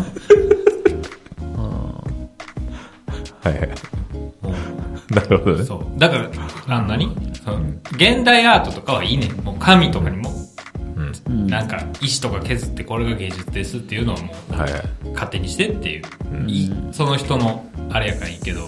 [3.44, 3.68] はいはい。
[4.42, 4.52] も
[5.08, 5.62] なるほどね。
[5.62, 5.86] うそう。
[5.98, 6.28] だから
[6.66, 7.16] あの何？
[7.44, 7.60] その
[7.92, 9.28] 現代アートとかはいいね。
[9.28, 10.32] んもう紙とかにも、
[11.28, 14.82] なんか石とか削ってこれが芸術ですっていうのはもうはいはい。
[15.12, 16.02] 勝手にしてっていう、
[16.48, 18.66] いいその人のあれやからいいけど、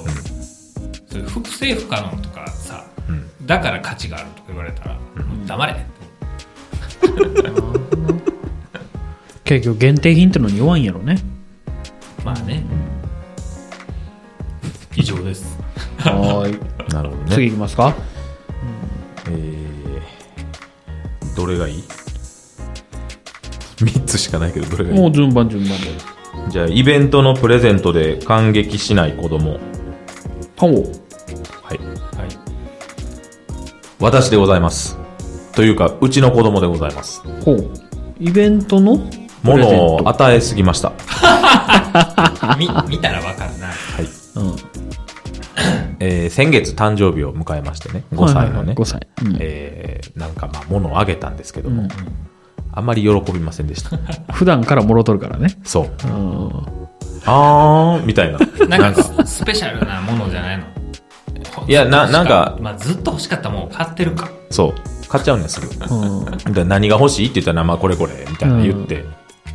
[1.09, 3.47] そういう複製不可能とかさ、ん。
[3.47, 5.01] だから価値があるとか言われたら、も
[5.45, 5.73] う黙れ。
[5.73, 5.98] って
[9.45, 11.19] 結局限定品ってのに弱いんやろね。
[12.25, 12.65] まあね、
[14.97, 15.59] 以上です
[15.99, 16.59] はーい。
[16.93, 17.31] なるほどね。
[17.31, 17.95] 次行きますか
[19.31, 21.85] えー、どれがいい
[23.77, 24.99] ?3 つしかないけど、どれがいい？
[24.99, 25.87] もう順番順番で。
[26.51, 29.59] じゃあ、イベントのプレゼントで感激しない子供。
[30.57, 30.73] ほう。
[31.63, 31.79] はい。
[31.79, 32.29] はい
[34.01, 34.97] 私でございます。
[35.59, 37.21] というか、うちの子供でございます。
[37.45, 37.73] ほう。
[38.21, 38.97] イベントの？
[39.43, 40.93] ものをト与えすぎました。
[42.57, 44.05] み見たらわかるなはい。
[44.37, 44.57] うん。
[45.99, 48.05] えー、先月誕生日を迎えましてね。
[48.15, 48.75] 5歳のね。
[48.75, 49.09] 5歳。
[49.21, 49.37] うん。
[49.41, 51.89] えー、なんかまあ、物をあげたんですけども、
[52.73, 53.99] あんまり喜びませんでした。
[54.33, 55.59] 普段からもろとるからね。
[55.65, 55.89] そう。
[56.07, 56.53] うん。
[57.27, 58.39] あー、みたいな。
[58.79, 60.65] なんかスペシャルなものじゃないの？
[61.67, 64.98] いやななんかまあ、ずっと欲しかったものを買ってるかそう。
[65.09, 65.69] 買っちゃうんですぐ。
[65.95, 66.53] うん。
[66.53, 69.05] で何が欲しいって言ったら、まあこれこれ、みたいな言って、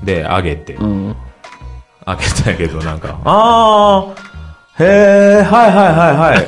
[0.04, 1.16] で、あげて、うん。
[2.06, 6.48] あげたんやけど、なんか、あー、へー、はいはいはいはい。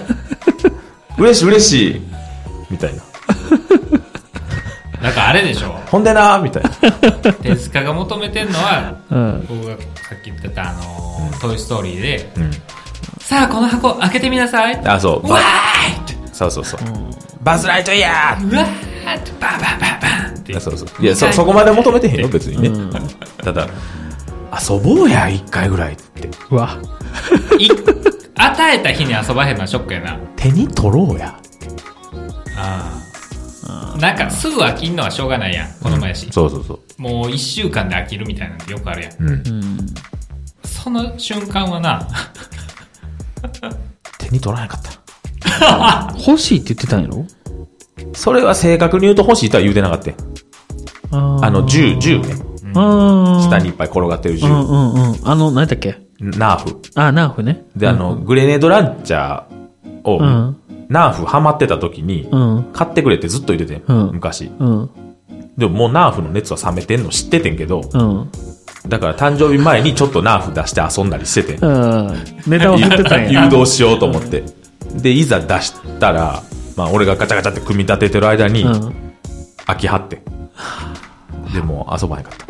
[1.18, 2.02] 嬉しい嬉しい。
[2.70, 3.02] みたいな。
[5.02, 6.70] なんかあれでしょほんでなー、みたいな。
[7.34, 9.46] 手塚が求めてんのはうん。
[9.48, 9.76] 僕が
[10.10, 12.52] さっき言ってたあのートイ・ストーリーでうん。
[13.20, 15.28] さあこの箱開けてみなさいあ、そう。
[15.28, 16.80] うわバーいってそうそうそう。
[17.45, 21.03] バズライトイヤーうわーってバンバンバンバンってあそうそう。
[21.03, 22.71] いや、そ、そこまで求めてへんよ、別にね。
[23.38, 23.67] ただ、
[24.67, 26.27] 遊ぼうや、一回ぐらいって。
[26.49, 26.79] うわ。
[27.60, 27.69] い
[28.38, 31.39] 与えた日に遊ばへんのはショックやな手に取ろうや。
[32.58, 33.01] あ
[33.67, 37.01] あなんかすぐ飽きんのはしょうがないやんこの前やし、そうそうそう。
[37.01, 39.29] もう一週間で飽きるみたいなんてよくあるやんうん。
[39.29, 39.77] うん。
[40.63, 42.08] その瞬間はな
[44.17, 45.05] 手に取らなかった。
[46.27, 47.25] 欲しいって言ってたんやろ？
[48.13, 50.15] それは正確に言うと欲しいとは言うてなかったよ
[51.12, 52.36] あーあの、銃、銃ね。
[52.73, 54.49] 下にいっぱい転がってる銃う。
[54.49, 55.15] んうんうん。
[55.23, 55.97] あの、何だっけ？
[56.19, 56.77] ナーフ。
[56.95, 57.65] あ、ナーフね。
[57.75, 60.58] で、あの、グレネードランチャーを、うん。
[60.89, 62.65] ナーフハマってた時に、うん。
[62.73, 64.51] 買ってくれってずっと言っててん、うん昔。
[64.60, 64.89] うん。
[65.58, 68.29] でももうナーフの熱は冷めてんの知っててんけど、うん。
[68.89, 71.53] だから誕生日前にちょっとナーフ出して遊んだりしてて。
[72.47, 73.43] ネタを振ってたんや。
[73.49, 74.43] 誘導しようと思って。
[75.01, 76.43] で、いざ出したら、
[76.75, 78.93] まあ俺がガチャガチャって組み立ててる間に、うん。
[79.65, 80.21] 飽きはって。
[81.53, 82.45] でも遊ばへんかった。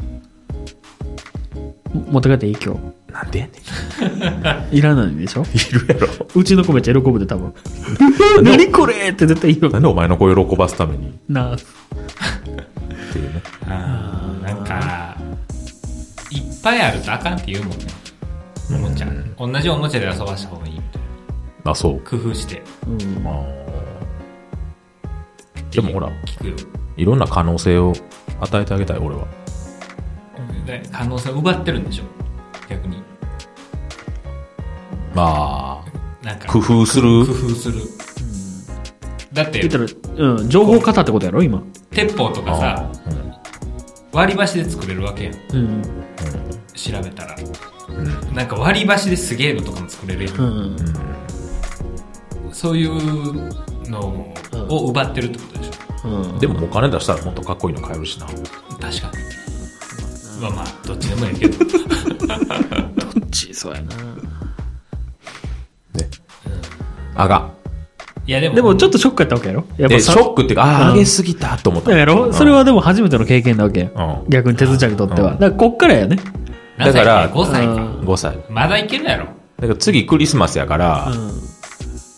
[2.12, 2.76] 持って帰っていい今
[3.12, 4.70] なんでやねん。
[4.72, 4.78] 日。
[4.78, 6.08] いらないでしょいるやろ。
[6.36, 7.54] うちの子めっちゃ喜ぶで多分。
[8.44, 9.72] 何これって絶対言うよ。
[9.72, 11.54] なんでお前の子を喜ばすためになあ。
[11.54, 13.42] っていうね。
[13.68, 15.16] あーなんか
[16.66, 17.86] ぱいあるとあかんって言うもんね。
[18.72, 19.08] おもちゃ。
[19.38, 21.05] 同じおもちゃで遊ばした方がいいみたいな。
[21.66, 22.00] あ、そう。
[22.02, 22.62] 工夫して。
[22.88, 23.28] うん。
[23.28, 23.66] あー
[25.72, 26.56] でもほら、聞くよ。
[26.96, 27.92] いろんな可能性を
[28.40, 29.28] 与えてあげたい、俺は。
[30.66, 32.04] で可能性を奪ってるんでしょ？
[32.70, 33.04] 逆に。
[35.14, 35.84] ま
[36.24, 36.46] なんか。
[36.48, 37.26] あ、工夫する？
[37.26, 37.32] 工。
[37.34, 37.82] 夫する。
[39.34, 41.62] だって言っ、たら、うん、情報型ってことやろ、今。
[41.92, 42.90] 鉄砲とかさ、
[44.14, 45.34] 割り箸で作れるわけやん。
[45.54, 45.82] うん。
[46.74, 47.36] 調べたら。
[47.36, 48.02] うんう
[48.32, 50.36] んなんか割り箸ですげえのとかも作れるやん。
[50.36, 50.76] うん。
[52.56, 53.52] そういう
[53.90, 54.00] の
[54.70, 56.40] を奪ってるってことでしょうん。
[56.40, 58.26] でもお金出したらもっとかっこいいの買えるしな。
[58.28, 58.42] 確か
[58.80, 60.42] に。
[60.42, 61.58] まあまあ、どっちでもいいけど。
[61.66, 61.66] ど
[63.26, 63.54] っち？
[63.54, 63.88] そうやな。
[63.88, 63.96] ね。
[67.16, 67.50] あが。
[68.26, 69.66] いやでも、でもちょっとショックやったわけやろ？
[69.78, 71.92] やっで、ぱさショックっていうか、ああ、うん上げすぎたと思った。
[71.92, 72.32] だやろ？
[72.32, 73.90] それはでも初めての経験なわけや。
[73.94, 75.34] うん逆に手伝いにとっては。
[75.34, 76.18] うんだからこっからやね。
[76.80, 77.74] だから5歳か。
[77.74, 78.38] 5歳。
[78.50, 79.26] まだいけるやろ。
[79.60, 81.32] だから次クリスマスやから、うん。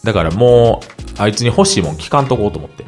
[0.08, 0.80] だからも
[1.18, 2.86] う、あいつに欲しいもん聞かんとこうと思って。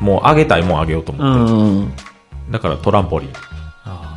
[0.00, 1.52] もうあげたいもんあげようとう思って。
[1.52, 1.92] んうん
[2.50, 3.32] だからトランポリン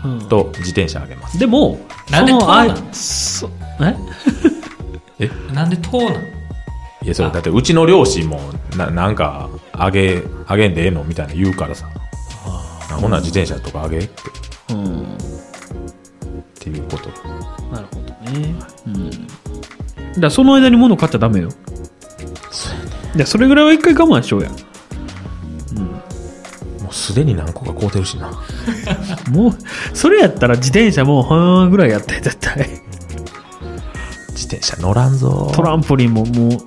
[0.06, 0.28] うん。
[0.28, 1.38] と自転車あげます。
[1.38, 1.78] でも、
[2.10, 3.50] なんでそのあいこうなんそ
[5.19, 5.30] え？
[5.54, 6.24] なんで遠なん
[7.04, 8.39] いや、それだってうちの両親も、
[8.76, 11.88] な、なんか、あげ、あげんでええのみたいな言うからさ。
[12.43, 14.12] あほな自転車とかあげって、っ
[14.71, 15.17] うん。
[16.60, 17.10] ていうこと。
[17.71, 18.56] なるほどね。
[18.88, 19.28] うん。
[20.17, 21.50] だその間に物買っちゃダメよ。
[22.52, 22.91] そうやね。
[23.15, 24.50] で、それぐらいは一回我慢しようや。
[26.82, 28.32] もうすでに何個か買うてるしな。
[29.32, 29.58] もう、
[29.93, 32.67] それやったら自転車もう、はーぐらいやって、絶対。
[34.30, 35.52] 自転車乗らんぞ。
[35.54, 36.58] トランポリンももう、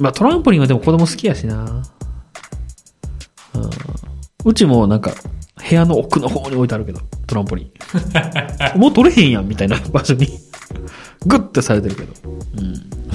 [0.00, 1.82] まあトランポリンはでも子供好きやしな。
[3.54, 3.70] うん。
[4.44, 5.12] うちもなんか、
[5.68, 7.70] 部屋の奥の方に置いてあるけど、トランポリン。
[8.78, 10.28] もう取れへんやん、みたいな場所に。
[11.26, 12.12] グッてされてるけど。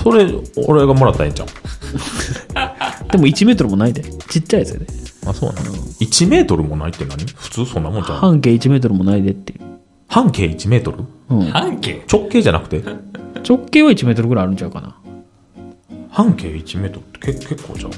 [0.01, 0.27] それ、
[0.67, 1.47] 俺がもらったらええんちゃう？
[3.11, 4.03] でも1メートルもないで。
[4.29, 4.87] ちっちゃいやつやで。
[5.25, 7.23] あ、そうなの、?1 メートルもないって何？
[7.25, 8.17] 普通そんなもんじゃん。
[8.17, 9.59] 半径1メートルもないでっていう。
[10.07, 11.05] 半径1メートル？
[11.29, 11.45] うん。
[11.47, 12.03] 半径？
[12.11, 12.83] 直径じゃなくて？
[13.47, 14.97] 直径は1メートルぐらいあるんちゃうかな。
[16.09, 17.91] 半径1メートルってけ結構じゃん。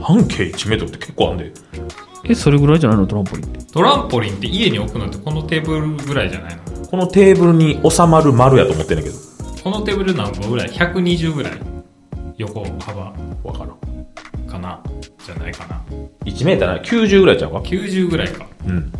[0.00, 1.52] 半径1メートルって結構あんで。
[2.24, 3.06] え、それぐらいじゃないの？
[3.06, 3.64] トランポリンって。
[3.72, 6.62] トランポリンって家に置くのってこのテーブルぐらいじゃないの？
[6.90, 9.16] このテーブルに収まる丸やと思ってんねんけど。
[9.62, 11.52] このテーブル何個ぐらい ?120 ぐらい
[12.38, 13.12] 横幅
[13.44, 14.46] わからん。
[14.46, 14.82] かな？
[15.26, 15.82] じゃないかな
[16.24, 18.46] 1メートルな90ぐらいちゃうか？90ぐらいか。
[18.66, 18.90] うん。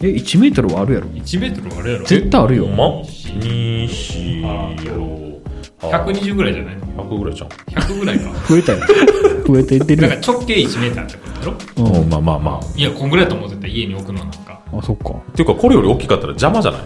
[0.00, 2.66] え、1メートルはあるやろ？1メートルあるやろ絶対あるよ。
[2.66, 5.40] ま ?2、4、5、
[5.80, 6.76] 120ぐらいじゃない？
[6.76, 8.32] の100ぐらいちゃう ?100 ぐらいか。
[8.48, 8.78] 増えたよ。
[9.46, 11.54] 増えていってるよだから直径1メーターってことだろ？
[11.76, 12.78] うんうん、まあまあまあ。
[12.78, 14.47] いや、こんぐらいだと思ってた家に置くのなんか。
[14.72, 15.10] あ、そっか。
[15.10, 16.80] っていうか、これより大きかったら邪魔じゃない？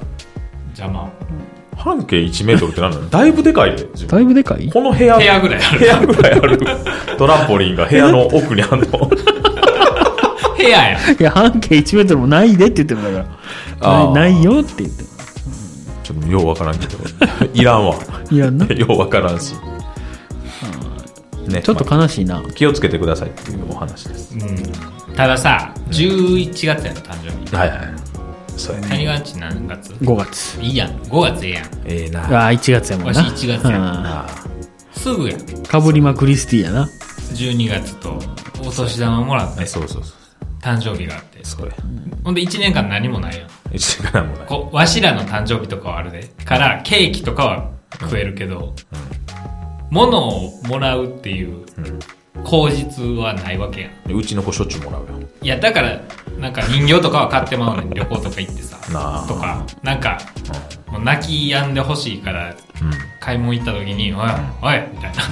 [0.68, 1.10] 邪魔。
[1.76, 3.08] 半径1メートルって何なの？
[3.10, 4.08] だいぶでかいで、自分。
[4.08, 4.70] だいぶでかい？
[4.70, 6.58] この部屋、部屋ぐらいある部屋ぐらいある。
[7.18, 8.98] トランポリンが部屋の奥にあるの。
[10.56, 11.12] 部屋やん。
[11.12, 13.28] いや、半径1メートルもないでって言ってるんだか
[13.80, 13.92] ら。
[14.14, 15.08] ないないよって言ってる。
[16.04, 16.98] ちょっとようわからんけど。
[17.52, 17.96] いらんわ。
[18.30, 18.64] いやな。
[18.74, 19.54] ようわからんし。
[21.48, 22.38] ね、ちょっとま悲しいな。
[22.38, 24.34] あ気をつけてくださいっていうお話です。
[24.34, 24.56] うん。
[25.16, 27.54] たださ、11月やの誕生日。
[27.54, 27.78] はいはい。
[28.56, 28.88] そうやね。
[28.88, 29.18] 谷川
[29.50, 30.60] 何月？5月。
[30.60, 30.90] いいやん。
[31.02, 31.64] 5月ええやん。
[31.86, 32.20] ええな。
[32.44, 33.22] ああ、1月やもんな。
[33.22, 35.40] わし1月やああすぐやん。
[35.40, 36.88] ーかぶりまクリスティやな。
[37.34, 38.18] 12月と
[38.60, 40.16] お年玉もらってあ、そうそうそう。
[40.60, 41.44] 誕生日があって。
[41.44, 41.72] それ。
[42.24, 43.48] ほんで1年間何もないやん。
[43.72, 44.46] 一時間もない。
[44.46, 46.28] こわしらの誕生日とかはあるで。
[46.44, 47.70] から、ケーキとかは
[48.00, 48.74] 食えるけど、
[49.90, 51.64] 物をもらうっていう
[52.44, 54.08] 口実はないわけやん。
[54.08, 55.28] でうちの子しょっちゅうもらうよ。
[55.42, 56.00] いや、だから、
[56.38, 57.90] なんか人形とかは買ってまうねん。
[57.90, 58.78] 旅行とか行ってさ。
[58.92, 60.18] なあとか、なんか、
[60.90, 62.54] もう泣き止んでほしいから、
[63.20, 64.20] 買い物行った時に、おい、
[64.62, 65.22] おい、みたいな。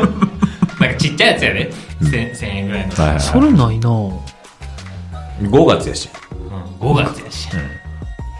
[0.80, 1.72] なんかちっちゃいやつやで。
[2.02, 2.94] 1000 1000円ぐらいの。
[2.94, 3.20] はいはい。
[3.20, 4.20] それないな5
[5.66, 6.08] 月やし。
[6.80, 7.48] うん、5月やし。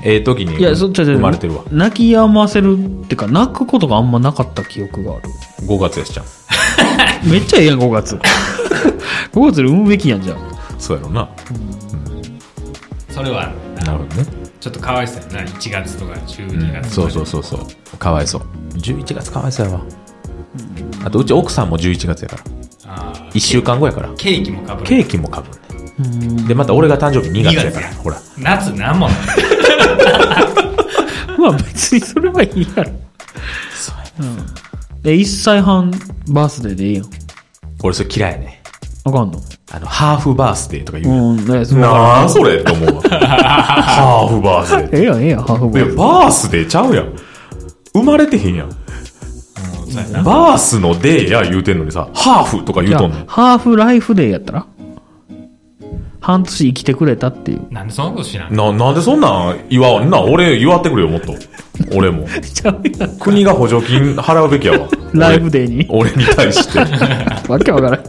[0.02, 1.64] ええ時にいや、そっちゃ生まれてるわ。
[1.70, 5.22] 泣き止ませるってか、泣くことがあんまなかった記憶がある。
[5.66, 6.26] 5月やしちゃん。
[7.30, 8.16] めっちゃええやん、5月。
[9.32, 10.38] 5月で産むべきやん、じゃん。
[10.78, 11.28] そうやろな。
[13.10, 14.26] それはある、なるほどね。
[14.60, 15.50] ちょっとかわいそうやな。
[15.50, 17.26] 1月とか12月そうとか。
[17.26, 17.96] そうそうそう。
[17.98, 18.42] かわいそう。
[18.76, 19.80] 11月かわいそうやわ。
[21.04, 22.42] あと、うち奥さんも11月やから。
[22.86, 24.08] あー1週間後やから。
[24.16, 24.86] ケーキもかぶる。
[24.86, 25.60] ケーキもかぶるね。
[26.46, 27.86] で、また俺が誕生日2月やから。
[27.88, 28.16] 2月やほら。
[28.38, 29.16] 夏なんもない。
[31.38, 32.90] まあ別にそれはいいやろ。
[33.74, 34.36] そうやうん。
[35.02, 35.90] で、1歳半
[36.28, 37.06] バースデーでいいやん。
[37.82, 38.62] 俺それ嫌いやね。
[39.04, 39.40] あかんの？
[39.72, 41.24] あの、ハーフバースデーとか言うやん。
[41.24, 43.02] うん、ね、そうなあそれと思うわ。
[43.02, 45.00] ハーフバースデー。
[45.00, 45.96] ええやん、ええやん、ハーフバース。
[45.96, 47.12] バースデーちゃうやん。
[47.94, 48.68] 生まれてへんやん。
[50.24, 53.16] バースのデーや言うてんのにさ、ハーフとか言うとんの。
[53.26, 54.66] ハーフライフデーやったら？
[56.20, 57.66] 半年生きてくれたっていう。
[57.72, 60.10] なんでそんなことしないな、なんでそんなん言わん？
[60.10, 61.34] な、俺言わってくれよ、もっと。
[61.94, 62.26] 俺も。
[63.18, 64.88] 国が補助金払うべきやわ。
[65.14, 65.86] ライフデーに。
[65.88, 66.78] 俺俺に対して。
[66.78, 68.00] は わけわからん。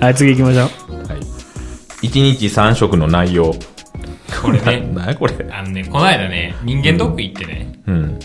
[0.00, 0.68] はい、次行きましょう。
[2.02, 2.08] い。
[2.08, 3.54] 1日3食の内容。
[4.42, 4.88] これね。
[4.94, 5.34] なやこれ？
[5.52, 8.18] あのね、この間ね、人間ドック行ってね、うん。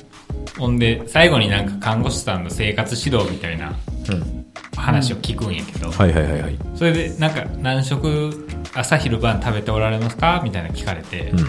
[0.57, 3.73] ほんで、最後になんか看護師さんの生活指導みたいな
[4.09, 4.38] うん。
[4.75, 6.59] 話を聞くんやけど、はいはいはいはい。
[6.75, 10.41] それでなんか何食朝昼晩食べておられますか？
[10.43, 11.39] みたいな聞かれて、うん。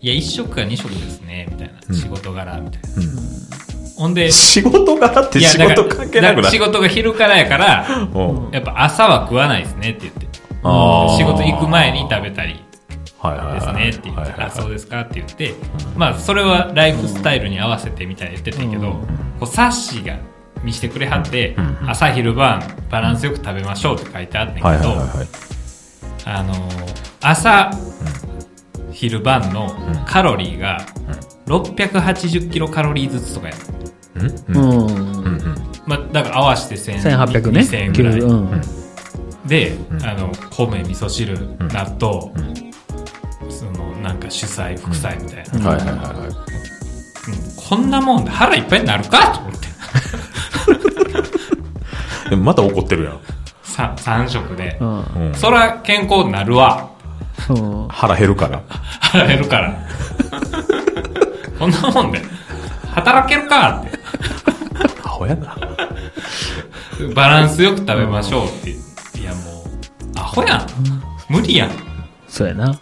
[0.00, 1.94] いや、1食か2食ですね、みたいな。
[1.94, 2.88] ん仕事柄、みたいな。
[2.96, 3.94] うん。
[3.96, 6.50] ほんで、仕事柄って仕事関係なくない？
[6.50, 8.50] 仕事が昼からやから、うん。
[8.52, 10.26] やっぱ朝は食わないですねって言って。
[10.64, 12.60] 仕事行く前に食べたり。
[13.24, 15.54] ですねって言って、はいはいはいあ、そうですかって言って、
[15.96, 18.90] まあ、それはライフスタイルに合わせてみたいな言ってたけど、
[19.40, 20.18] こう、サッシーが
[20.64, 25.28] 見してくれはって、朝昼晩バランスよく食べましょうって書いてあったけど、はいはいはいはい。
[26.26, 27.70] あのー朝、
[28.92, 29.70] 昼晩の
[30.06, 30.78] カロリーが
[31.46, 33.60] 680キロカロリーずつとかやる。
[34.48, 34.86] うんうん？
[34.86, 34.86] うん。
[34.86, 35.54] うんうん。
[35.86, 37.60] まあ、だから合わせて1000 1800ね。
[37.60, 38.18] 2000ぐらい。
[38.20, 38.60] うん。
[39.46, 42.72] で、あの、米、味噌汁、納豆、ん
[43.50, 45.70] その、なんか主菜、副菜みたいな。
[45.70, 46.28] はいはいはいはい。
[46.28, 46.34] うん
[47.56, 49.50] こんなもんで腹いっぱいになるかと思。
[52.34, 53.20] でもまた怒ってるやん。
[53.62, 54.76] さ3食で。
[54.80, 54.98] うん。
[55.28, 55.34] うん。
[55.34, 56.90] そら健康になるわ。
[57.48, 57.88] うん。
[57.88, 58.60] 腹減るから。
[59.00, 59.78] 腹減るから。
[61.58, 62.20] こんなもんで。
[62.92, 63.98] 働けるかって。
[65.04, 65.56] アホやな。
[67.14, 68.70] バランスよく食べましょうって。
[68.70, 70.66] いやもう、アホやん。
[71.28, 71.70] 無理やん。
[72.26, 72.76] そうやな。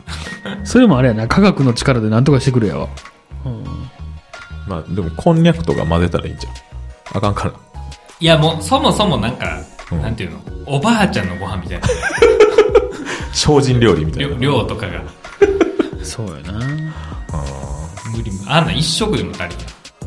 [0.65, 2.89] それもあれやな、科学の力で何とかしてくれやわ。
[4.67, 6.55] まあでもこんにゃくとか混ぜたらいいんじゃん。
[7.15, 7.72] あかんから。
[8.23, 9.59] いやもう、そもそもなんか、
[9.91, 10.39] うんなんていうの？
[10.65, 11.89] おばあちゃんのご飯みたいな。
[13.35, 14.37] 精進料理みたいな。
[14.37, 15.03] 量量とかが。
[16.05, 16.61] そうやな。
[18.15, 18.45] 無理無理。
[18.47, 19.57] あんな一食でも足りない。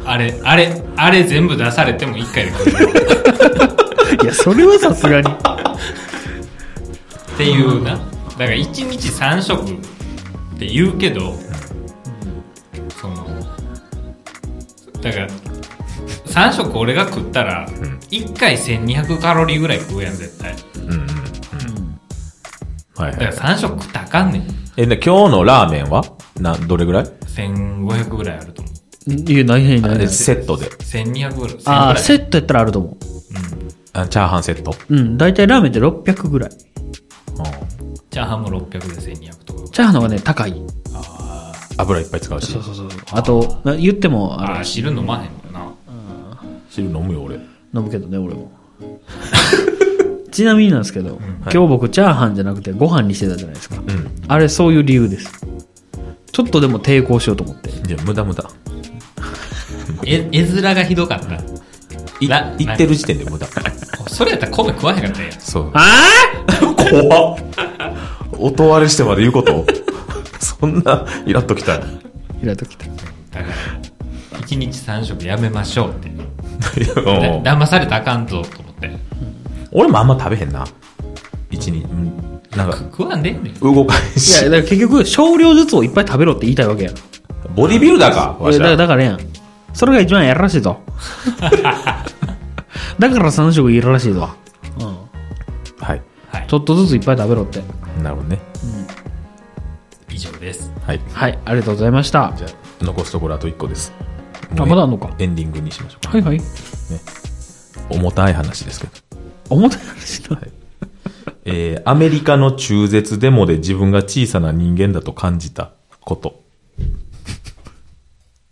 [0.06, 2.90] あれ、あれ、あれ全部出されても一回で食える。
[4.24, 5.30] いや、それはさすがに。
[5.30, 5.34] っ
[7.38, 7.92] ていうな。
[7.92, 8.02] だか
[8.46, 9.66] ら一日三食っ
[10.58, 11.38] て言うけど、
[13.02, 13.28] その、
[15.02, 15.28] だから、
[16.36, 17.66] 三食俺が食ったら、
[18.12, 20.54] 一回1200カロリーぐらい食うやん、絶対。
[20.76, 21.06] うんうんうん。
[22.94, 23.34] はいだからはい。
[23.34, 24.48] 三食食ったらあかんねん。
[24.76, 26.04] え、で今日のラーメンは？
[26.42, 28.72] な、どれぐらい？1500ぐらいあると思
[29.08, 29.14] う。
[29.32, 30.66] いや、何何何え何セットで。
[30.66, 31.56] 1200ぐらい。
[31.56, 31.98] 1000ぐああ。
[31.98, 32.98] セットやったらあると思
[33.94, 34.76] あチャーハンセット？
[34.90, 34.94] う。
[34.94, 35.18] うん。
[35.18, 36.50] だいたいラーメンって600ぐらい。
[36.50, 39.70] チャーハンも600で1200とか。
[39.72, 40.54] チャーハンの方がね、高い。
[41.78, 42.52] 油いっぱい使うし。
[42.52, 42.90] そうそうそう。
[43.12, 45.45] あと、な言っても、ああ汁飲まへん。
[46.76, 47.36] 汁飲むよ、俺。
[47.36, 48.52] 飲むけどね、俺も。
[50.32, 53.78] ちなみになんですけど、今日僕チャーハンじゃなくてご飯にしてたじゃないですか。
[53.78, 54.12] うん。
[54.28, 55.32] あれそういう理由です。
[56.32, 57.70] ちょっとでも抵抗しようと思って。
[57.70, 58.44] いや、無駄無駄。
[60.06, 61.36] え、絵面がひどかった。
[62.20, 63.48] いな行ってる時点で無駄。
[64.08, 65.40] それやったら米食わへんかったらええやん。
[65.40, 65.72] そう。
[65.74, 65.82] あ
[66.76, 67.38] 怖っ。
[68.38, 69.66] 音割れしてまで言うこと？
[70.40, 71.76] そんな、イラっときた。
[71.76, 71.80] あ
[72.44, 72.86] イラときた。
[72.86, 73.00] だか
[73.40, 76.12] ら、一日三食やめましょうって。
[77.44, 78.92] 騙されたらあかんぞと思って。
[79.72, 80.66] 俺もあんま食べへんな。
[81.52, 82.14] 一日、うん
[82.56, 83.54] なんか、食わんでんねん。
[83.56, 84.50] 動かへんいや、しだ。
[84.50, 86.92] から結局、少量ずつをいっぱい食べろって言いたいわけや
[87.56, 88.76] ボディビルダーか、わしら。
[88.78, 89.20] だからやん。
[89.74, 90.80] それが一番やらしいぞ。
[92.98, 94.30] だから3食いるらしいぞ。
[94.80, 94.86] うん。
[95.86, 96.02] はい。
[96.32, 96.54] はいち。
[96.54, 97.62] ょっとずついっぱい食べろって。
[98.02, 98.40] なるほどね。
[100.10, 100.72] 以上です。
[100.88, 101.02] はい。
[101.12, 102.32] はい、ありがとうございました。
[102.38, 103.92] じゃあ、残すところあと1個です。
[104.58, 105.14] あ、まだあんのか。
[105.20, 106.10] エンディングにしましょうか。
[106.12, 106.42] はいはい。
[107.90, 108.94] 重たい話ですけど。
[109.50, 110.40] 重たい話だ。
[111.46, 115.72] えー、アメリカの中絶デモで自分が小さな人間だと感じた
[116.02, 116.42] こと。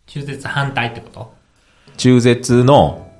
[0.05, 1.33] 中絶反対ってこと？
[1.97, 3.11] 中絶の、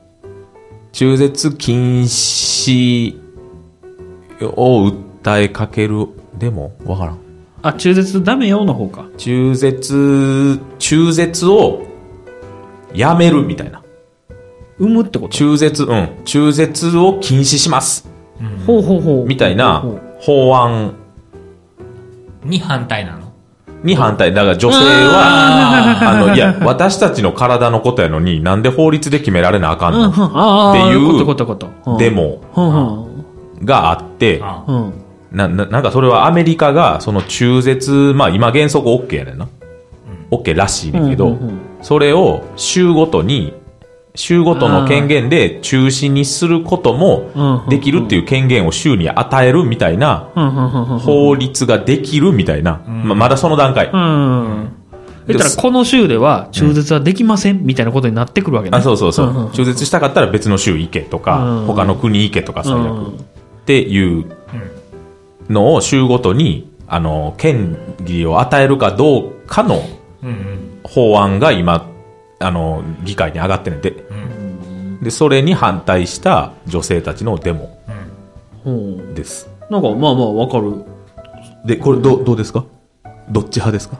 [0.91, 3.19] 中絶禁止
[4.41, 6.07] を訴えかける
[6.38, 7.19] デモわからん。
[7.63, 9.07] あ、中絶ダメよの方か。
[9.17, 11.88] 中絶、中絶を
[12.93, 13.81] やめるみたいな。
[14.79, 15.33] 産むってこと？
[15.33, 16.09] 中絶、うん。
[16.25, 18.09] 中絶を禁止します。
[18.65, 19.25] ほうほうほう。
[19.25, 19.85] みたいな
[20.19, 20.95] 法案
[22.43, 23.31] に反対なの？
[23.83, 24.33] に反対。
[24.33, 30.05] だから女性は、あの、いや、私たちの体のことやのに、なんで法律で決められなあかんの？
[30.05, 32.09] ああ、っていうデ。
[32.09, 32.41] モ。
[33.63, 34.41] があって。
[35.31, 39.47] な、ななんかそれはアメリカが、その中絶、まあ今原則 OK やねんな。
[40.31, 43.53] OK らしいねんけど、うんうんうんそれを州ごとに、
[44.15, 50.29] 州ごとの権限で中止にすることうんもうんできるっていう権限を州に与えるみたいな。
[51.03, 52.81] 法律ができるみたいな。
[52.88, 53.91] ままだその段階。
[53.91, 54.71] うん。
[55.27, 58.77] 言ったら、でこの州では中絶はできませんみたいなことになってくるわけね。
[58.77, 59.51] あ、そうそうそんんう。
[59.51, 62.79] 中絶したかったら別の州行けとかうん、他の国行けとか最悪。
[62.79, 63.25] うん
[63.63, 64.25] っていう
[65.49, 69.81] のを州ごとに、あの、権利を与えるかどうかの。
[70.84, 71.89] 法案が今、
[72.39, 74.03] あの、議会に上がってるんで、
[75.01, 77.78] で、それに反対した女性たちのデモ
[78.63, 79.49] ほうです。
[79.69, 80.84] なんか、まあまあ、わかる。
[81.65, 82.65] で、これど、どうですか？
[83.30, 83.97] どっち派ですか？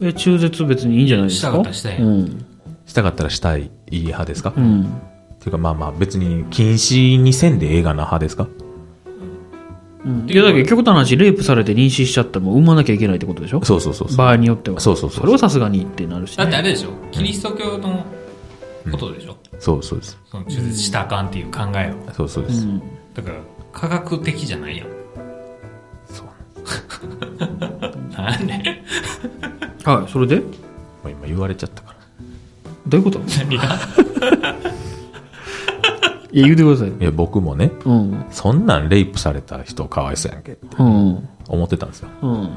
[0.00, 1.48] え、中絶別にいいんじゃないですか？
[1.48, 1.98] したかったらしたい。
[1.98, 2.44] うん。
[2.86, 4.84] したかったらしたい、いい派ですか、っうん。
[5.40, 8.44] ていうかまあまあ別に禁止にせんで映画な派ですか？
[8.44, 8.65] うん
[10.28, 13.64] いや、だけど極端な話、レイプされて妊娠しちゃったらもう産まなきゃいけないってことでしょ？
[13.64, 14.16] そうそうそうそう。
[14.16, 14.78] 場合によっては。
[14.78, 16.90] そうそうそうそれはさすがにってなるし、だってあれでしょ？
[17.10, 18.04] キリスト教の
[18.90, 20.16] ことでしょ、そうそうです。
[20.30, 22.12] その中絶したらあかんっていう考えを。
[22.12, 22.64] そうそうです。
[22.66, 22.82] うん。
[23.14, 23.36] だから、
[23.72, 24.86] 科学的じゃないやん。
[26.08, 26.26] そう。
[28.16, 28.82] なんで？
[29.84, 30.42] はい、それで？
[31.04, 31.96] 今言われちゃったから。
[32.86, 33.18] どういうこと？
[33.38, 33.62] 何が？
[36.36, 36.88] いや、言うてください。
[36.90, 38.24] いや、僕もね、うん。
[38.30, 41.28] そんなんレイプされた人かわいそうやんけってうん。
[41.48, 42.08] 思ってたんですよ。
[42.22, 42.50] うん。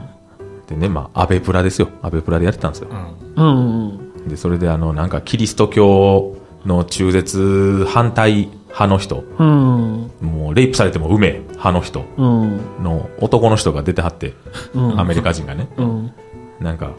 [0.67, 1.87] でね、まあ、アベプラですよ。
[2.01, 3.41] アベプラでやってたんですよう。
[3.41, 3.43] ん。
[3.43, 3.89] うん。
[4.17, 4.27] うん。
[4.27, 10.11] で、それであの、なんかキリスト教の中絶反対派の人、うん。
[10.21, 12.83] もうレイプされても運命派の人うん。
[12.83, 14.33] の男の人が出てはって、
[14.73, 16.11] うんアメリカ人がね、うん。
[16.59, 16.91] なんか、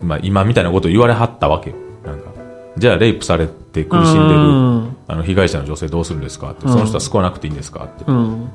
[0.00, 1.76] まあ今みたいなこと言われはったわけよ。
[2.04, 2.30] なんか、
[2.76, 8.50] じゃあレイプされて苦しんでる、うんあの被害者の女性どうするんですかって、その人は救わなくていいんですかって、うん。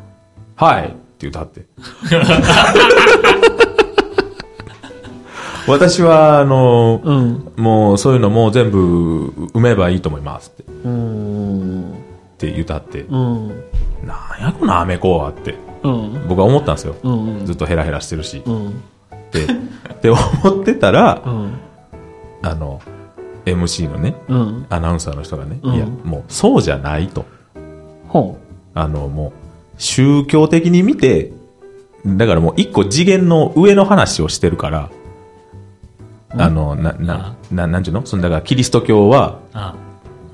[0.55, 1.65] はいって言うてはって。
[5.67, 7.53] 私は、あの、うん。
[7.55, 11.91] もうそういうのもう全部埋めばいいと思いますってうん。
[11.91, 11.93] っ
[12.37, 13.47] て言うたって、うん。
[14.03, 16.25] なんやこのアメコはってうん。
[16.27, 16.95] 僕は思ったんですよ。
[17.03, 17.45] うん。
[17.45, 18.41] ずっとヘラヘラしてるし。
[18.45, 18.67] うん。
[18.67, 18.71] っ
[19.31, 19.47] て、っ
[20.01, 20.19] て思
[20.61, 21.53] ってたら、うん。
[22.41, 22.81] あの、
[23.45, 24.65] MC のね、うん。
[24.69, 27.25] アナウンサーの人がね、うんいや、もうそうじゃないと。
[28.07, 28.37] ほ
[28.73, 29.31] あの、もう、
[29.77, 31.31] 宗教的に見て、
[32.05, 34.89] だからもう一個次元の上の話をしてるから、
[36.29, 38.05] あの、な、な、な、なんちゅうの？
[38.05, 39.75] そのだからキリスト教はあ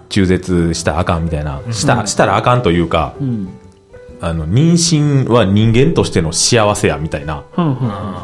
[0.09, 3.23] 中絶したらあかんみたいな、した、したらあかんというか、う。
[3.23, 3.49] うん。
[4.21, 7.67] あの、妊娠は人間としての幸せやみたいなうん。
[7.67, 7.77] うん。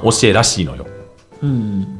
[0.03, 0.88] 教えらしいのよ。
[1.41, 1.99] うん。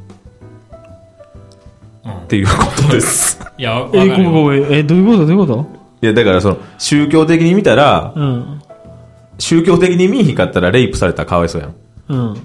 [2.34, 2.53] っていうこ
[2.88, 3.39] とです。
[3.59, 4.09] いや、え。
[4.09, 4.73] ごめんごめん。
[4.73, 5.17] え、どういうこと？
[5.27, 5.65] どういうこ
[6.01, 8.61] いや、だからその、宗教的に見たらと、うん。
[9.38, 11.75] 宗教的に見えひんかったらレイプされたらかわいそうやん。
[12.09, 12.38] うん。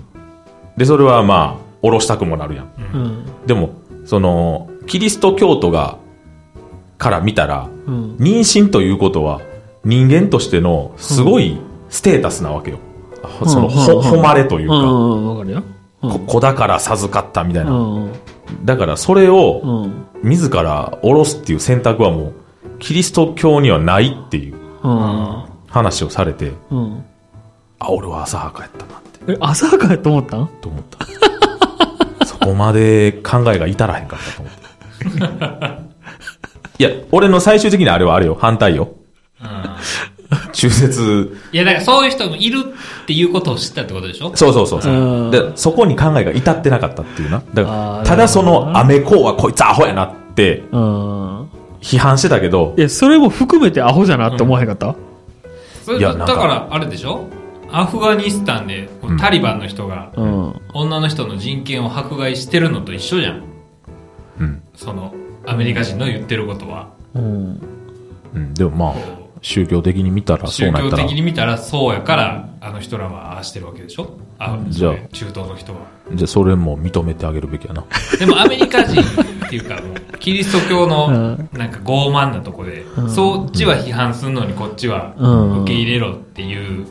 [0.76, 2.70] で、それはまあ、下ろしたくもなるやん。
[2.92, 3.24] うん。
[3.46, 3.70] でも、
[4.04, 5.96] その、キリスト教徒が、
[6.98, 8.16] から見たら、うん。
[8.16, 9.40] 妊娠ということは、
[9.84, 11.56] 人間としての、すごい
[11.88, 12.78] ステータスなわけよ。
[13.46, 14.86] その、うんほ、うん誉れというか、うんう
[15.20, 15.28] ん。
[15.28, 15.58] わかるよ。
[15.58, 18.12] うんこ子だから授かったみたいうな。
[18.52, 18.64] ん。
[18.64, 20.04] だから、それを、うん。
[20.22, 22.32] 自ら下ろすっていう選択はもう、
[22.78, 25.44] キリスト教にはないっていううん。
[25.68, 27.04] 話をされて、うん。
[27.78, 30.48] あ、俺は浅はかやったなって、え、浅はかやと思ったん？
[30.60, 31.06] と思った。
[32.26, 34.52] そこまで考えが至らへんかったと思っ
[35.74, 35.78] て。
[36.80, 38.90] いや、俺の最終的にあれはあれよ、反対よ。
[40.52, 42.74] 中絶、いや、だからそういう人もいる
[43.08, 44.36] っていうことを知ったってことでしょ？
[44.36, 45.56] そうそうそうそううんで。
[45.56, 47.42] そこに考えが至ってなかったっていうな。
[47.54, 51.48] だから、ただその、アメコーはこいつアホやなってうん。
[51.80, 54.94] 批判してたけど、え、それも含めてアホじゃなって思わへんかった？
[55.86, 57.24] それいやだから、あれでしょ？
[57.72, 60.60] アフガニスタンで、タリバンの人が、うん。
[60.74, 63.42] 女の人の人権を迫害してるのと一緒じゃん。
[64.38, 64.62] うん。
[64.74, 65.14] その、
[65.46, 66.90] アメリカ人の言ってることは。
[67.14, 67.60] うん。
[68.34, 74.18] うん、でもまあ、宗教的に見たらそう宗教なったら、的に見たらそうやから、あの人らはああしてるわけでしょ？
[74.38, 75.78] あ、じゃあそれ中東の人は。
[76.14, 77.84] じゃあそれも認めてあげるべきやな。
[78.18, 79.04] でもアメリカ人っ
[79.50, 79.80] ていうか、
[80.20, 81.10] キリスト教のう
[81.56, 86.86] んなんか傲慢なとこで、そっちは批判するのにこっちはうん受け入れろっていう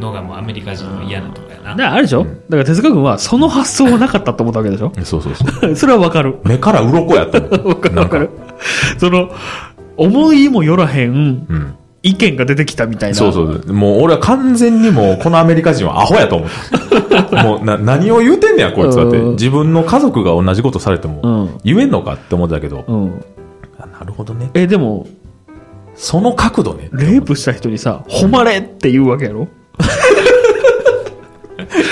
[0.00, 1.70] のがもうアメリカ人の嫌なとこやな。
[1.70, 2.24] だからあれでしょ？
[2.24, 4.92] だから手塚君はその発想はなかったと思ったわけでしょ？
[5.04, 5.76] そうそうそう。
[5.76, 6.36] それはわかる。
[6.44, 7.40] 目から鱗やった。
[7.66, 8.30] わかるわかる。
[8.98, 9.30] その、
[9.96, 11.14] 思いもよらへんう
[11.54, 11.74] ん。
[12.02, 13.14] 意見が出てきたみたいな。
[13.16, 13.72] そうそう。
[13.72, 16.48] もう俺は完全にもうこのアメリカ人はアホやと思っ
[17.28, 17.42] た。
[17.44, 19.18] もうな、何を言うてんねや、こいつだって。
[19.18, 21.50] うん自分の家族が同じことされてもうん。
[21.64, 23.24] 言えんのかって思ったけど、うん。
[23.78, 24.50] あなるほどね。
[24.54, 25.06] え、でも、
[25.94, 26.88] その角度ね。
[26.92, 29.48] レイプした人にさ、誉れって言うわけやろ？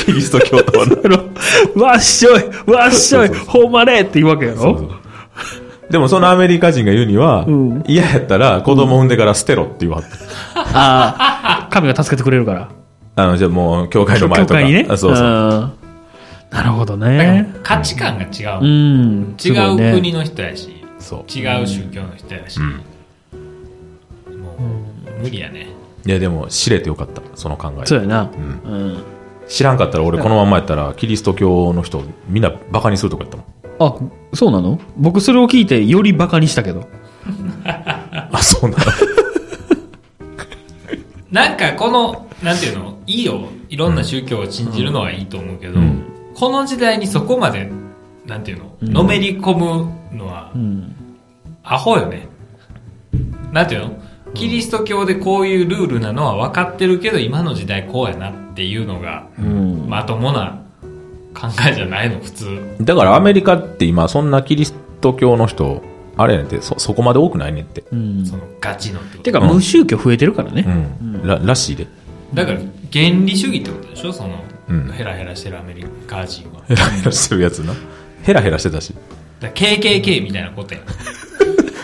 [0.06, 0.96] キリスト教徒はな。
[1.04, 1.08] あ
[1.76, 4.90] のわっしょいわっしょい誉れって言うわけやろ？
[5.90, 10.60] でもそのアメリカ人が言うには、うん嫌やったら子供産んでから捨てろって言わはった。
[10.78, 12.68] ああ、神が助けてくれるから。
[13.16, 14.60] あの、じゃあもう、教会の前とか。
[14.60, 14.86] 教会にね。
[14.88, 15.26] あそうそう。
[15.26, 15.72] ん
[16.50, 17.54] なるほどね。
[17.62, 18.64] 価値観が違う。
[18.64, 19.34] うん。
[19.38, 21.30] す違うね国の人やし、そう。
[21.30, 24.40] 違う宗教の人やし、うん。
[24.40, 24.54] も
[25.18, 25.68] う、無理やね。
[26.06, 27.22] いや、でも、知れてよかった。
[27.34, 27.86] その考え。
[27.86, 28.22] そうやな。
[28.24, 29.02] んうん。
[29.48, 33.46] 知らんかったら俺このまんまやったら、キリスト教の人、みんなバカにするとかやったもん。
[33.78, 33.94] あ、
[34.34, 34.80] そうなの？
[34.96, 36.88] 僕それを聞いてよりバカにしたけど。
[37.64, 38.84] あ、そうなの？
[41.30, 43.40] なんかこの、なんていうの、いいよ。
[43.68, 46.04] いろんな宗教を信じるのはいいと思うけど、うん
[46.34, 47.68] この時代にそこまで、
[48.24, 50.94] なんていうの、のめり込むのはう、ん。
[51.64, 52.28] アホよね。
[53.52, 53.98] なんていうの？
[54.34, 59.86] キリスト教でこういうルールなのは分かってるけど、今の時代こうやなっていうのが、うん。
[59.88, 60.62] まともな
[61.40, 62.76] 考えじゃないの、普通。
[62.80, 65.82] だからアメリカって今、そんなキリスト教の人、
[66.16, 67.84] あれやねんって、そ、そこまで多くないねんって。
[67.92, 68.26] うん。
[68.26, 70.64] そのガチのってことてか、無宗教増えてるからね。
[70.66, 71.26] うん。
[71.26, 71.86] ら、らしいで。
[72.34, 72.58] だから、
[72.92, 76.62] 原理主義ってことでしょその、うんヘラヘラしてるアメリカ人は。
[76.66, 77.72] ヘラヘラしてるやつな。
[78.22, 78.92] ヘラヘラしてたし。
[79.40, 80.82] だから KKK みたいなことやん。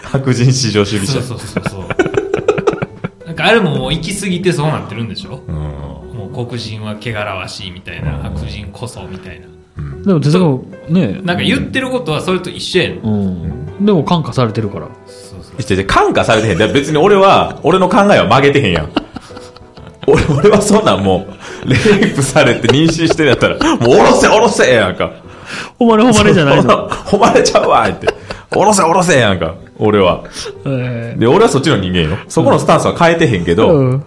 [0.02, 1.22] 白人至上主義者。
[1.22, 3.26] そうそうそうそう。
[3.26, 5.42] なんかあれももう行き過ぎてそうなってるんでしょ？
[5.46, 5.54] うん。
[6.34, 9.46] 黒人は汚らわしいみたいな、白人こそみたいな。
[10.04, 12.98] でも、哲学、ねなんか言ってることはそれと一緒やねん。
[13.00, 13.10] う
[13.82, 13.86] ん。
[13.86, 14.88] でも感化されてるから。
[15.06, 15.60] そうそう。
[15.60, 16.58] いやいや感化されてへん。
[16.58, 18.90] だから別に俺は、俺の考えは曲げてへんやん。
[20.06, 21.26] 俺、俺はそんなんも
[21.64, 25.10] う、レイプされて妊娠してるやったら、もうおろせおろせやんか。
[25.78, 26.88] 誉れ誉れじゃないの。
[27.10, 28.06] 誉れちゃうわって。
[28.54, 29.54] おろせおろせやんか。
[29.78, 30.22] 俺は。
[30.66, 32.18] えで、俺はそっちの人間よ。
[32.28, 34.04] そこのスタンスは変えてへんけえど、うん。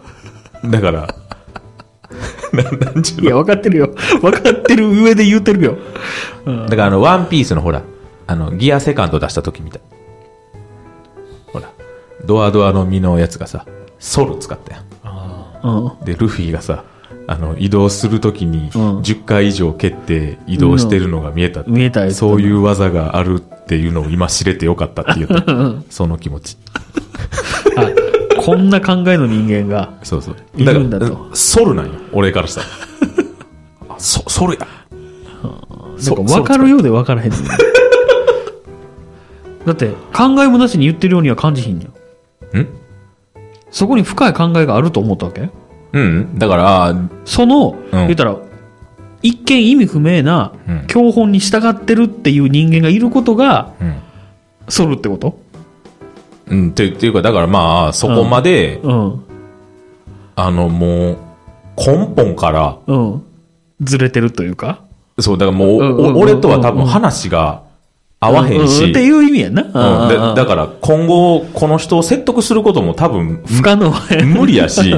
[0.65, 1.07] だから、
[2.53, 3.43] ななんちゅういや、の。
[3.43, 3.93] 分かってるよ。
[4.21, 5.77] 分かってる上で言ってるよ。
[6.45, 6.65] うん。
[6.67, 7.81] だからあの、ワンピースのほら、
[8.27, 9.81] あの、ギアセカンド出した時みたい。
[11.47, 11.69] ほら、
[12.25, 13.65] ドアドアの実のやつがさ、
[13.99, 14.83] ソル使ったやん。
[15.03, 15.59] あ
[15.99, 16.05] うん。
[16.05, 16.83] で、ルフィがさ、
[17.29, 21.63] あの、移動するときに、うん10回以上蹴って移動してるのが見えた。
[21.63, 25.45] 見えたそういう技があるっていうのを今知れてよかったって言った。
[25.89, 26.57] その気持ち。
[28.53, 29.93] あ、こんな考えの人間が。
[30.03, 30.35] そうそう。
[30.55, 31.93] いるんだとソルなんよ。
[32.13, 32.67] 俺からしたら。
[33.95, 34.59] あそ、ソルや。
[35.43, 37.41] なんか分かるようで分からへんねん
[39.65, 41.85] だって、考えもなしに言ってるようには感じひんね
[42.53, 42.59] ん。
[42.59, 42.67] ん？
[43.71, 45.49] そこに深い考えがあると思ったわけ？
[45.93, 46.37] うん。
[46.37, 46.95] だから、
[47.25, 48.37] その、言ったら、
[49.23, 53.95] 一見意味不明なうん教本に従ってるっていう人間がいることが、うん。
[54.69, 55.37] ソルってこと？
[56.49, 59.23] うん、っていうか、だからまあ、そこまで、うん。
[60.35, 61.17] あの、もう、
[61.77, 63.23] 根本から、うん。
[63.81, 64.81] ずれてるというか。
[65.19, 67.63] そう、だからもう、俺とは多分話が
[68.19, 69.63] 合わへんし、っていう意味やんな。
[69.63, 74.95] うんだから今後、この人を説得することも多分不可能や無理やし、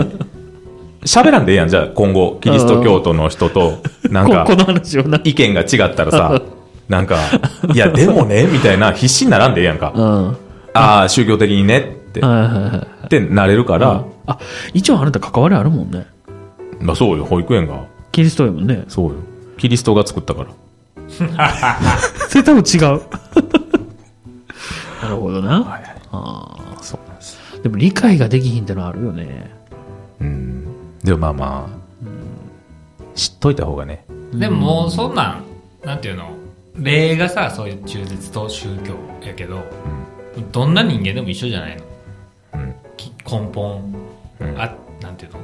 [1.04, 5.20] 喋らんでええやん、じゃあ今後、キリスト教徒の人と、なんかここ、 の話をな。
[5.24, 6.42] 意見が違ったらさ、
[6.88, 7.18] なんか、
[7.74, 9.94] いや、でもね、みたいな、必死にならんでええやんか。
[9.96, 10.38] うん。
[10.80, 13.06] はああ、宗教的にねってい、はいはい。
[13.06, 14.40] ってなれるから、あ、
[14.74, 16.06] 一応あなた関わりあるもんね。
[16.80, 17.86] まあそうよ、保育園が。
[18.12, 18.86] キリストやもんね。
[18.88, 19.16] そうよ。
[19.58, 20.50] キリストが作ったから。
[22.30, 22.80] それ多分違う。
[25.02, 25.82] なるほどな。
[26.12, 27.40] あそうなんです。
[27.56, 29.52] ーでも理解ができひんってのはあるよね。
[30.22, 30.66] うん。
[31.04, 34.06] でもまあまあ、知っといた方がね。
[34.34, 35.44] でももうそんなん、
[35.86, 36.30] なんていうの、
[36.76, 38.94] 例がさ、そういう中絶と宗教
[39.26, 39.62] やけど、
[40.52, 41.84] どんな人間でも一緒じゃないの、
[42.54, 43.94] うんき根本、
[44.40, 45.40] うんあ、なんていうの？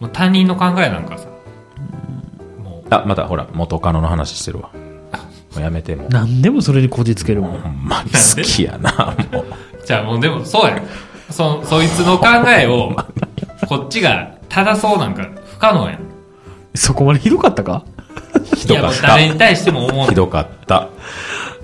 [0.00, 1.28] もう他人の考えなんかさ、
[2.62, 4.70] もう、あ、またほら、元カノの話してるわ。
[5.54, 6.08] もうやめて、もう。
[6.10, 7.60] 何でもそれにこじつけるもん。
[7.60, 9.44] ほんまに好きやな、もう。
[9.86, 10.82] じゃあもうでもそうやん。
[11.30, 12.94] そ、そいつの考えを、
[13.68, 16.00] こっちが正そうなんか不可能やん。
[16.74, 17.84] そこまでひどかったか？
[18.54, 19.08] ひどかった。
[19.08, 20.14] 誰に対しても思うひ。
[20.14, 20.88] どかった。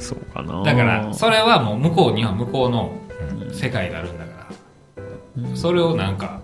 [0.02, 2.92] そうかなだから、それはもう向こうには向こうの
[3.52, 4.48] 世界があるんだか
[4.96, 6.40] ら、それをなんか、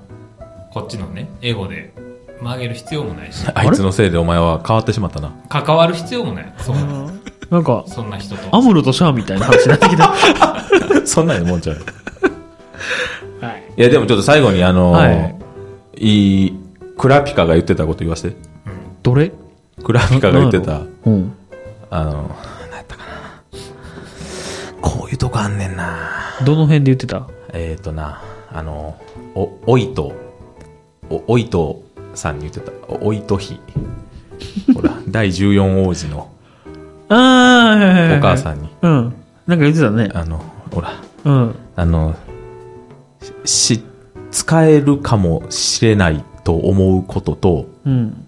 [0.72, 1.92] こっちのね、エゴで
[2.40, 5.32] 曲げる必要もないし、 あいつのせいでお前は変わってしまったな。
[5.48, 6.52] 関わる必要もない。
[6.58, 7.12] そんな、
[7.50, 8.56] なんか、そんな人と。
[8.56, 10.14] アムロとシャアみたいな話になってきた。
[11.04, 11.76] そんなんもんちゃう。
[13.40, 13.62] はい。
[13.76, 15.34] いや、でもちょっと最後にあの、はい
[15.96, 16.60] い、い
[16.96, 18.36] クラピカが言ってたこと言わせて。
[19.02, 19.32] どれ？
[19.82, 21.32] クラピカが言ってた、うん。
[21.90, 22.30] あの、何やったかな。
[22.30, 22.57] こう
[25.18, 26.38] いうとこあんねんな。
[26.44, 27.26] どの辺で言ってた？
[27.52, 28.96] えっ、ー、とな、あの、
[29.34, 30.14] お、おいと、
[31.10, 31.82] お、おいと
[32.14, 33.60] さんに言ってた、おおいとひ。
[34.72, 36.30] ほら、 第14王子の
[37.08, 38.18] ああ、はいはいはい。
[38.18, 39.14] お母さんに、うん。
[39.48, 40.10] なんか言ってたね。
[40.14, 40.40] あの、
[40.70, 40.92] ほら、
[41.24, 41.54] うん。
[41.74, 42.14] あの、
[43.44, 43.82] し、
[44.30, 48.24] 使えるかもしれないと思うことと、うん。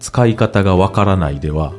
[0.00, 1.74] 使い方がわからないでは、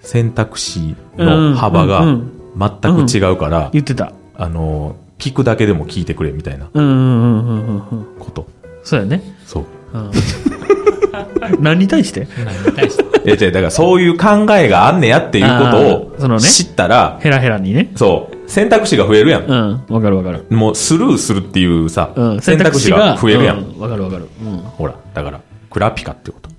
[0.00, 2.18] 選択肢の幅が
[2.56, 2.70] 全
[3.06, 4.12] く違うから、言ってた。
[4.36, 8.06] あの、聞くだけでも聞いてくれみたいなうんうんうんうんうんうん。
[8.18, 8.46] こと。
[8.82, 9.22] そうやね。
[9.46, 9.64] そう。
[9.94, 10.10] うん。
[11.60, 12.26] 何に対して？
[12.44, 13.04] 何に対して。
[13.24, 17.92] いや、違う、だからそういう考えがあんねやっていうことあーそのねを知ったら、ヘラヘラにね。
[17.94, 19.44] そう、選択肢が増えるやん。
[19.44, 19.94] うん。
[19.94, 20.44] わかるわかる。
[20.50, 22.40] もうスルーするっていうさ、うん。
[22.40, 23.58] 選択肢が増えるやん。
[23.58, 24.28] うんわかるわかる。
[24.44, 24.56] うん。
[24.58, 25.40] ほら、だから、
[25.70, 26.50] クラピカってこと。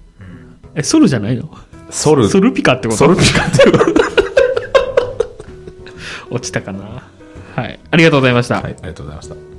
[0.75, 1.49] え、ソルじゃないの？
[1.89, 2.97] ソル、ソルピカってこと？
[2.97, 4.02] ソルピカってこと。
[6.33, 7.07] 落ちたかな
[7.55, 7.79] はい。
[7.91, 8.55] ありがとうございました。
[8.55, 9.52] はい、ありがとうございました。